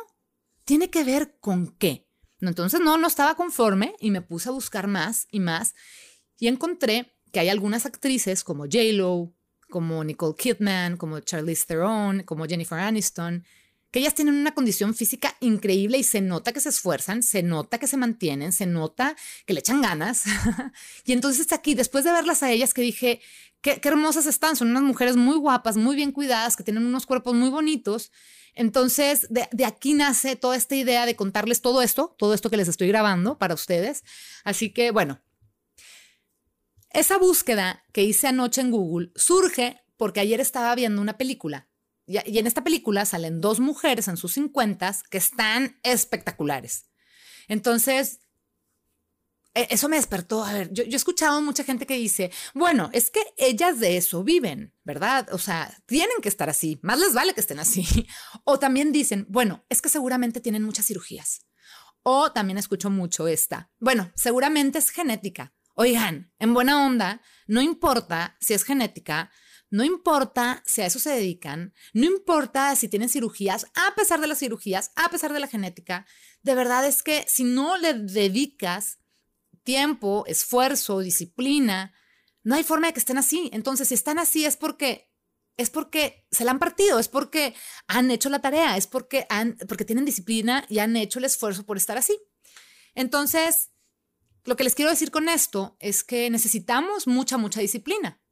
¿Tiene 0.65 0.89
que 0.89 1.03
ver 1.03 1.37
con 1.39 1.75
qué? 1.77 2.07
Entonces 2.39 2.79
no, 2.79 2.97
no 2.97 3.07
estaba 3.07 3.35
conforme 3.35 3.95
y 3.99 4.11
me 4.11 4.21
puse 4.21 4.49
a 4.49 4.51
buscar 4.51 4.87
más 4.87 5.27
y 5.31 5.39
más 5.39 5.73
y 6.39 6.47
encontré 6.47 7.15
que 7.31 7.39
hay 7.39 7.49
algunas 7.49 7.85
actrices 7.85 8.43
como 8.43 8.63
J-Lo, 8.63 9.33
como 9.69 10.03
Nicole 10.03 10.35
Kidman, 10.37 10.97
como 10.97 11.19
Charlize 11.21 11.65
Theron, 11.65 12.23
como 12.23 12.45
Jennifer 12.45 12.77
Aniston, 12.77 13.45
que 13.93 13.99
ellas 13.99 14.15
tienen 14.15 14.33
una 14.33 14.55
condición 14.55 14.95
física 14.95 15.37
increíble 15.39 15.99
y 15.99 16.03
se 16.03 16.19
nota 16.19 16.51
que 16.51 16.59
se 16.59 16.69
esfuerzan, 16.69 17.21
se 17.21 17.43
nota 17.43 17.77
que 17.77 17.85
se 17.85 17.95
mantienen, 17.95 18.51
se 18.51 18.65
nota 18.65 19.15
que 19.45 19.53
le 19.53 19.59
echan 19.59 19.83
ganas. 19.83 20.23
y 21.05 21.13
entonces 21.13 21.53
aquí, 21.53 21.75
después 21.75 22.03
de 22.03 22.11
verlas 22.11 22.41
a 22.41 22.49
ellas, 22.49 22.73
que 22.73 22.81
dije, 22.81 23.21
qué, 23.61 23.79
hermosas 23.83 24.25
están, 24.25 24.55
son 24.55 24.71
unas 24.71 24.81
mujeres 24.81 25.15
muy 25.15 25.37
guapas, 25.37 25.77
muy 25.77 25.95
bien 25.95 26.11
cuidadas, 26.11 26.57
que 26.57 26.63
tienen 26.63 26.87
unos 26.87 27.05
cuerpos 27.05 27.35
muy 27.35 27.51
bonitos. 27.51 28.11
Entonces, 28.55 29.27
de, 29.29 29.47
de, 29.51 29.63
aquí 29.63 29.93
nace 29.93 30.35
toda 30.35 30.55
esta 30.55 30.75
idea 30.75 31.05
de 31.05 31.15
contarles 31.15 31.61
todo 31.61 31.83
esto, 31.83 32.15
todo 32.17 32.33
esto 32.33 32.49
que 32.49 32.57
les 32.57 32.69
estoy 32.69 32.87
grabando 32.87 33.37
para 33.37 33.53
ustedes. 33.53 34.03
Así 34.43 34.73
que, 34.73 34.89
bueno, 34.89 35.21
esa 36.89 37.19
búsqueda 37.19 37.83
que 37.91 38.01
hice 38.01 38.25
anoche 38.25 38.61
en 38.61 38.71
Google 38.71 39.11
surge 39.15 39.83
porque 39.97 40.19
ayer 40.19 40.39
estaba 40.39 40.73
viendo 40.73 40.99
una 40.99 41.15
película 41.15 41.67
y, 42.05 42.37
en 42.37 42.47
esta 42.47 42.63
película 42.63 43.05
salen 43.05 43.41
dos 43.41 43.59
mujeres 43.59 44.07
en 44.07 44.17
sus 44.17 44.33
cincuentas 44.33 45.03
que 45.03 45.17
están 45.17 45.79
espectaculares. 45.83 46.85
Entonces, 47.47 48.19
e, 49.53 49.67
eso 49.69 49.89
me 49.89 49.95
despertó. 49.95 50.43
A 50.43 50.53
ver, 50.53 50.73
yo, 50.73 50.83
yo, 50.83 50.93
he 50.93 50.95
escuchado 50.95 51.41
mucha 51.41 51.63
gente 51.63 51.85
que 51.85 51.95
dice, 51.95 52.31
bueno, 52.53 52.89
es 52.93 53.09
que 53.09 53.21
ellas 53.37 53.79
de 53.79 53.97
eso 53.97 54.23
viven, 54.23 54.73
¿verdad? 54.83 55.29
O 55.31 55.37
sea, 55.37 55.77
tienen 55.85 56.21
que 56.21 56.29
estar 56.29 56.49
así, 56.49 56.79
más 56.81 56.99
les 56.99 57.13
vale 57.13 57.33
que 57.33 57.41
estén 57.41 57.59
así. 57.59 57.85
O 58.43 58.59
también 58.59 58.91
dicen, 58.91 59.25
bueno, 59.29 59.65
es 59.69 59.81
que 59.81 59.89
seguramente 59.89 60.41
tienen 60.41 60.63
muchas 60.63 60.85
cirugías. 60.85 61.45
O 62.01 62.33
también 62.33 62.57
escucho 62.57 62.89
mucho 62.89 63.27
esta, 63.27 63.71
bueno, 63.79 64.11
seguramente 64.15 64.79
es 64.79 64.89
genética. 64.89 65.53
Oigan, 65.75 66.31
en 66.37 66.53
buena 66.53 66.85
onda, 66.85 67.21
no 67.47 67.61
importa 67.61 68.37
si 68.39 68.53
es 68.53 68.63
genética, 68.63 69.31
no 69.73 69.83
importa 69.83 70.61
si 70.67 70.81
a 70.81 70.85
eso 70.85 70.99
se 70.99 71.09
dedican, 71.09 71.73
no 71.93 72.05
importa 72.05 72.75
si 72.75 72.87
tienen 72.89 73.09
cirugías, 73.09 73.65
a 73.73 73.95
pesar 73.95 74.21
de 74.21 74.27
las 74.27 74.37
cirugías, 74.37 74.91
a 74.95 75.09
pesar 75.09 75.33
de 75.33 75.39
la 75.39 75.47
genética, 75.47 76.05
de 76.43 76.53
verdad 76.53 76.85
es 76.85 77.01
que 77.01 77.25
si 77.27 77.43
no 77.43 77.75
le 77.77 77.95
dedicas 77.95 78.99
tiempo, 79.63 80.25
esfuerzo, 80.27 80.99
disciplina, 80.99 81.91
no 82.43 82.53
hay 82.53 82.63
forma 82.63 82.85
de 82.85 82.93
que 82.93 82.99
estén 82.99 83.17
así. 83.17 83.49
Entonces, 83.51 83.87
si 83.87 83.95
están 83.95 84.19
así 84.19 84.45
es 84.45 84.57
porque 84.57 85.11
es 85.57 85.71
porque 85.71 86.27
se 86.29 86.45
la 86.45 86.51
han 86.51 86.59
partido, 86.59 86.99
es 86.99 87.07
porque 87.07 87.55
han 87.87 88.11
hecho 88.11 88.29
la 88.29 88.41
tarea, 88.41 88.77
es 88.77 88.85
porque 88.85 89.25
han 89.29 89.57
porque 89.67 89.85
tienen 89.85 90.05
disciplina 90.05 90.67
y 90.69 90.79
han 90.79 90.95
hecho 90.95 91.17
el 91.17 91.25
esfuerzo 91.25 91.65
por 91.65 91.77
estar 91.77 91.97
así. 91.97 92.15
Entonces, 92.93 93.71
lo 94.43 94.55
que 94.55 94.65
les 94.65 94.75
quiero 94.75 94.91
decir 94.91 95.09
con 95.09 95.29
esto 95.29 95.77
es 95.79 96.03
que 96.03 96.29
necesitamos 96.29 97.07
mucha 97.07 97.37
mucha 97.37 97.59
disciplina. 97.59 98.22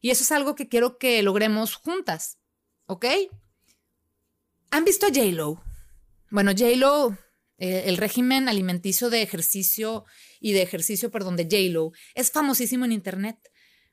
Y 0.00 0.10
eso 0.10 0.22
es 0.22 0.32
algo 0.32 0.54
que 0.54 0.68
quiero 0.68 0.98
que 0.98 1.22
logremos 1.22 1.74
juntas, 1.74 2.38
¿ok? 2.86 3.06
¿Han 4.70 4.84
visto 4.84 5.06
a 5.06 5.10
J-Lo? 5.10 5.62
Bueno, 6.30 6.52
J-Lo 6.52 7.16
Eh, 7.60 7.90
el 7.90 7.98
régimen 7.98 8.48
alimenticio 8.48 9.10
de 9.10 9.20
ejercicio 9.20 10.06
y 10.40 10.52
de 10.52 10.62
ejercicio, 10.62 11.10
perdón, 11.10 11.36
de 11.36 11.46
JLo 11.46 11.92
es 12.14 12.30
famosísimo 12.30 12.86
en 12.86 12.92
Internet 12.92 13.36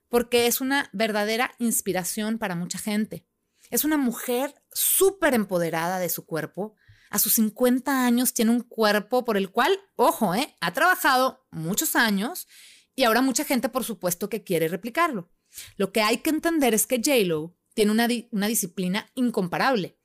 porque 0.08 0.48
es 0.48 0.62
una 0.62 0.90
verdadera 0.94 1.54
inspiración 1.60 2.38
para 2.40 2.56
mucha 2.56 2.80
gente. 2.80 3.28
Es 3.70 3.84
una 3.84 3.98
mujer 3.98 4.56
súper 4.72 5.34
empoderada 5.34 6.00
de 6.00 6.08
su 6.08 6.26
cuerpo. 6.26 6.76
A 7.10 7.20
sus 7.20 7.34
50 7.34 8.06
años 8.06 8.34
tiene 8.34 8.52
un 8.52 8.62
cuerpo 8.62 9.26
por 9.26 9.36
el 9.36 9.52
cual, 9.52 9.78
ojo, 9.98 10.34
eh, 10.34 10.56
ha 10.62 10.72
trabajado 10.72 11.46
muchos 11.52 11.98
años 11.98 12.48
y 12.96 13.04
ahora 13.04 13.22
mucha 13.22 13.44
gente, 13.44 13.68
por 13.68 13.84
supuesto, 13.84 14.30
que 14.30 14.46
quiere 14.46 14.70
replicarlo. 14.70 15.30
Lo 15.76 15.92
que 15.92 16.02
hay 16.02 16.18
que 16.18 16.30
entender 16.30 16.74
es 16.74 16.88
que 16.88 17.02
JLo 17.02 17.56
tiene 17.74 17.92
una, 17.92 18.08
una 18.32 18.48
disciplina 18.48 19.10
incomparable. 19.16 19.98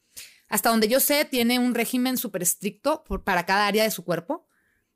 Hasta 0.49 0.71
donde 0.71 0.89
yo 0.89 1.01
sé, 1.01 1.25
tiene 1.25 1.59
un 1.59 1.75
régimen 1.75 2.19
súper 2.19 2.43
estricto 2.43 3.05
para 3.25 3.47
cada 3.47 3.67
área 3.67 3.85
de 3.85 3.91
su 3.91 4.05
cuerpo. 4.05 4.47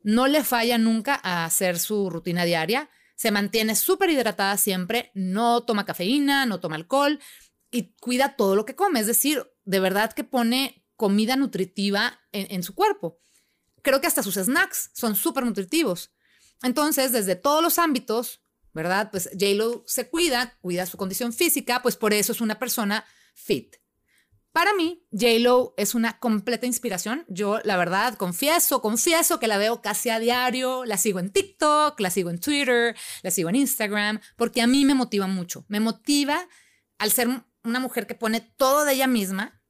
No 0.02 0.26
le 0.26 0.44
falla 0.44 0.76
nunca 0.78 1.18
a 1.22 1.44
hacer 1.44 1.78
su 1.78 2.10
rutina 2.10 2.44
diaria 2.44 2.90
se 3.16 3.30
mantiene 3.30 3.74
súper 3.74 4.10
hidratada 4.10 4.56
siempre, 4.58 5.10
no 5.14 5.64
toma 5.64 5.86
cafeína, 5.86 6.46
no 6.46 6.60
toma 6.60 6.76
alcohol 6.76 7.18
y 7.70 7.94
cuida 7.98 8.36
todo 8.36 8.54
lo 8.54 8.66
que 8.66 8.76
come. 8.76 9.00
Es 9.00 9.06
decir, 9.06 9.50
de 9.64 9.80
verdad 9.80 10.12
que 10.12 10.22
pone 10.22 10.84
comida 10.96 11.34
nutritiva 11.34 12.20
en, 12.32 12.62
su 12.62 12.74
cuerpo. 12.74 13.18
Creo 13.82 14.00
que 14.00 14.06
hasta 14.06 14.22
sus 14.22 14.34
snacks 14.34 14.90
son 14.94 15.16
súper 15.16 15.44
nutritivos. 15.44 16.12
Entonces, 16.62 17.12
desde 17.12 17.36
todos 17.36 17.62
los 17.62 17.78
ámbitos, 17.78 18.42
¿verdad? 18.76 19.10
Pues 19.10 19.30
JLo 19.32 19.82
se 19.86 20.08
cuida, 20.10 20.58
cuida 20.60 20.84
su 20.84 20.98
condición 20.98 21.32
física, 21.32 21.80
pues 21.82 21.96
por 21.96 22.12
eso 22.12 22.32
es 22.32 22.42
una 22.42 22.58
persona 22.58 23.06
fit. 23.34 23.76
Para 24.52 24.74
mí, 24.74 25.06
J-Lo 25.12 25.74
es 25.76 25.94
una 25.94 26.18
completa 26.18 26.66
inspiración. 26.66 27.24
Yo, 27.28 27.58
la 27.64 27.76
verdad, 27.76 28.16
confieso, 28.16 28.80
confieso 28.80 29.38
que 29.38 29.48
la 29.48 29.58
veo 29.58 29.82
casi 29.82 30.08
a 30.08 30.18
diario. 30.18 30.84
La 30.84 30.96
sigo 30.96 31.20
en 31.20 31.30
TikTok, 31.30 32.00
la 32.00 32.10
sigo 32.10 32.30
en 32.30 32.38
Twitter, 32.38 32.96
la 33.22 33.30
sigo 33.30 33.50
en 33.50 33.56
Instagram, 33.56 34.20
porque 34.36 34.62
a 34.62 34.66
mí 34.66 34.86
me 34.86 34.94
motiva 34.94 35.26
mucho. 35.26 35.66
Me 35.68 35.80
motiva 35.80 36.48
al 36.98 37.10
ser 37.12 37.28
una 37.64 37.80
mujer 37.80 38.06
que 38.06 38.14
pone 38.14 38.40
todo 38.40 38.86
de 38.86 38.94
ella 38.94 39.06
misma. 39.06 39.62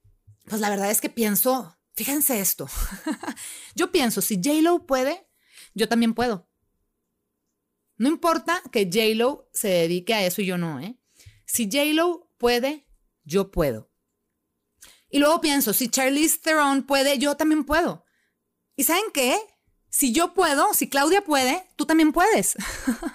Pues 0.48 0.60
la 0.60 0.70
verdad 0.70 0.90
es 0.90 1.00
que 1.00 1.10
pienso, 1.10 1.76
fíjense 1.94 2.38
esto. 2.38 2.68
yo 3.74 3.90
pienso, 3.90 4.20
si 4.20 4.36
J-Lo 4.36 4.86
puede, 4.86 5.28
yo 5.74 5.88
también 5.88 6.14
puedo. 6.14 6.48
No 7.96 8.08
importa 8.08 8.62
que 8.70 8.84
J-Lo 8.84 9.48
se 9.52 9.68
dedique 9.68 10.14
a 10.14 10.24
eso 10.24 10.42
y 10.42 10.46
yo 10.46 10.58
no, 10.58 10.80
¿eh? 10.80 10.98
Si 11.46 11.64
J-Lo 11.64 12.30
puede, 12.38 12.86
yo 13.24 13.50
puedo. 13.50 13.90
Y 15.08 15.18
luego 15.18 15.40
pienso, 15.40 15.72
si 15.72 15.88
Charlize 15.88 16.38
Theron 16.38 16.82
puede, 16.82 17.18
yo 17.18 17.36
también 17.36 17.64
puedo. 17.64 18.04
¿Y 18.74 18.84
saben 18.84 19.04
qué? 19.14 19.38
Si 19.88 20.12
yo 20.12 20.34
puedo, 20.34 20.74
si 20.74 20.88
Claudia 20.88 21.22
puede, 21.22 21.66
tú 21.76 21.86
también 21.86 22.12
puedes. 22.12 22.56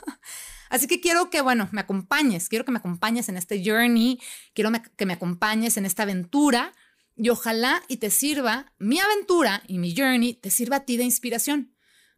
Así 0.69 0.87
que 0.87 1.01
quiero 1.01 1.29
que, 1.29 1.41
bueno, 1.41 1.69
me 1.71 1.81
acompañes, 1.81 2.47
quiero 2.47 2.65
que 2.65 2.71
me 2.71 2.79
acompañes 2.79 3.29
en 3.29 3.37
este 3.37 3.61
journey, 3.63 4.19
quiero 4.55 4.71
que 4.95 5.05
me 5.05 5.13
acompañes 5.13 5.77
en 5.77 5.85
esta 5.85 6.03
aventura 6.03 6.73
y 7.15 7.29
ojalá 7.29 7.83
y 7.87 7.97
te 7.97 8.09
sirva, 8.09 8.73
mi 8.79 8.99
aventura 8.99 9.61
y 9.67 9.77
mi 9.77 9.93
journey 9.95 10.33
te 10.33 10.49
sirva 10.49 10.77
a 10.77 10.85
ti 10.85 10.97
de 10.97 11.03
inspiración 11.03 11.70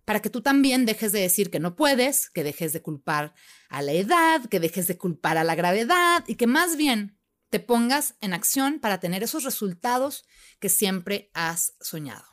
para 0.06 0.22
que 0.22 0.30
tú 0.30 0.42
también 0.42 0.86
dejes 0.86 1.12
de 1.12 1.22
decir 1.22 1.50
que 1.50 1.60
no 1.60 1.76
puedes, 1.76 2.30
que 2.30 2.44
dejes 2.44 2.74
de 2.74 2.82
culpar 2.82 3.34
a 3.70 3.82
la 3.82 3.94
edad, 3.94 4.46
que 4.50 4.60
dejes 4.60 4.88
de 4.88 4.98
culpar 4.98 5.38
a 5.38 5.44
la 5.44 5.56
gravedad 5.56 6.24
y 6.28 6.36
que 6.36 6.48
más 6.48 6.76
bien 6.76 7.18
te 7.50 7.60
pongas 7.60 8.16
en 8.20 8.34
acción 8.34 8.80
para 8.80 9.00
tener 9.00 9.24
esos 9.24 9.44
resultados 9.44 10.26
que 10.60 10.70
siempre 10.70 11.30
has 11.34 11.76
soñado. 11.80 12.26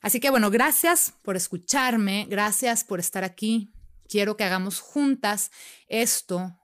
Así 0.00 0.20
que 0.20 0.30
bueno, 0.30 0.50
gracias 0.50 1.14
por 1.22 1.36
escucharme, 1.36 2.26
gracias 2.28 2.84
por 2.84 3.00
estar 3.00 3.24
aquí. 3.24 3.72
Quiero 4.08 4.36
que 4.36 4.44
hagamos 4.44 4.80
juntas 4.80 5.50
esto. 5.86 6.58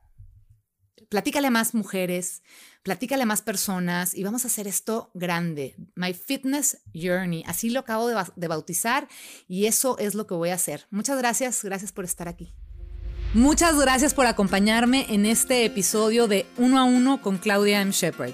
Platícale 1.08 1.46
a 1.46 1.50
más 1.50 1.72
mujeres, 1.72 2.42
platícale 2.82 3.22
a 3.22 3.26
más 3.26 3.42
personas 3.42 4.14
y 4.14 4.24
vamos 4.24 4.44
a 4.44 4.48
hacer 4.48 4.66
esto 4.66 5.10
grande. 5.14 5.74
My 5.94 6.14
Fitness 6.14 6.78
Journey. 6.94 7.44
Así 7.46 7.70
lo 7.70 7.80
acabo 7.80 8.08
de, 8.08 8.16
de 8.36 8.48
bautizar 8.48 9.08
y 9.48 9.66
eso 9.66 9.98
es 9.98 10.14
lo 10.14 10.26
que 10.26 10.34
voy 10.34 10.50
a 10.50 10.54
hacer. 10.54 10.86
Muchas 10.90 11.18
gracias, 11.18 11.62
gracias 11.62 11.92
por 11.92 12.04
estar 12.04 12.28
aquí. 12.28 12.54
Muchas 13.34 13.78
gracias 13.78 14.12
por 14.12 14.26
acompañarme 14.26 15.06
en 15.10 15.24
este 15.24 15.64
episodio 15.64 16.26
de 16.26 16.46
Uno 16.56 16.80
a 16.80 16.84
Uno 16.84 17.22
con 17.22 17.38
Claudia 17.38 17.80
M. 17.80 17.92
Shepard. 17.92 18.32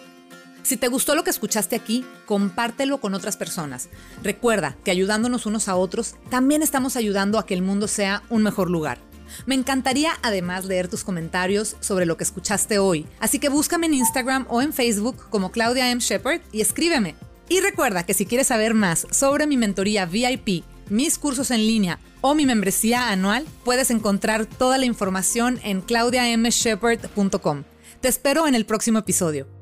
Si 0.62 0.76
te 0.76 0.88
gustó 0.88 1.14
lo 1.14 1.22
que 1.22 1.30
escuchaste 1.30 1.76
aquí, 1.76 2.04
compártelo 2.24 2.98
con 2.98 3.14
otras 3.14 3.36
personas. 3.36 3.88
Recuerda 4.24 4.76
que 4.82 4.90
ayudándonos 4.90 5.46
unos 5.46 5.68
a 5.68 5.76
otros, 5.76 6.16
también 6.28 6.60
estamos 6.60 6.96
ayudando 6.96 7.38
a 7.38 7.46
que 7.46 7.54
el 7.54 7.62
mundo 7.62 7.86
sea 7.86 8.24
un 8.30 8.42
mejor 8.42 8.68
lugar. 8.68 8.98
Me 9.46 9.54
encantaría 9.54 10.12
además 10.22 10.64
leer 10.64 10.88
tus 10.88 11.04
comentarios 11.04 11.76
sobre 11.80 12.06
lo 12.06 12.16
que 12.16 12.24
escuchaste 12.24 12.78
hoy, 12.78 13.06
así 13.20 13.38
que 13.38 13.48
búscame 13.48 13.86
en 13.86 13.94
Instagram 13.94 14.46
o 14.48 14.62
en 14.62 14.72
Facebook 14.72 15.28
como 15.30 15.50
Claudia 15.50 15.90
M. 15.90 16.00
Shepard 16.00 16.40
y 16.52 16.60
escríbeme. 16.60 17.14
Y 17.48 17.60
recuerda 17.60 18.04
que 18.04 18.14
si 18.14 18.26
quieres 18.26 18.48
saber 18.48 18.74
más 18.74 19.06
sobre 19.10 19.46
mi 19.46 19.56
mentoría 19.56 20.06
VIP, 20.06 20.64
mis 20.88 21.18
cursos 21.18 21.50
en 21.50 21.66
línea 21.66 21.98
o 22.20 22.34
mi 22.34 22.46
membresía 22.46 23.10
anual, 23.10 23.46
puedes 23.64 23.90
encontrar 23.90 24.46
toda 24.46 24.78
la 24.78 24.84
información 24.84 25.60
en 25.62 25.80
claudiamshepard.com. 25.80 27.64
Te 28.00 28.08
espero 28.08 28.46
en 28.46 28.54
el 28.54 28.66
próximo 28.66 28.98
episodio. 28.98 29.55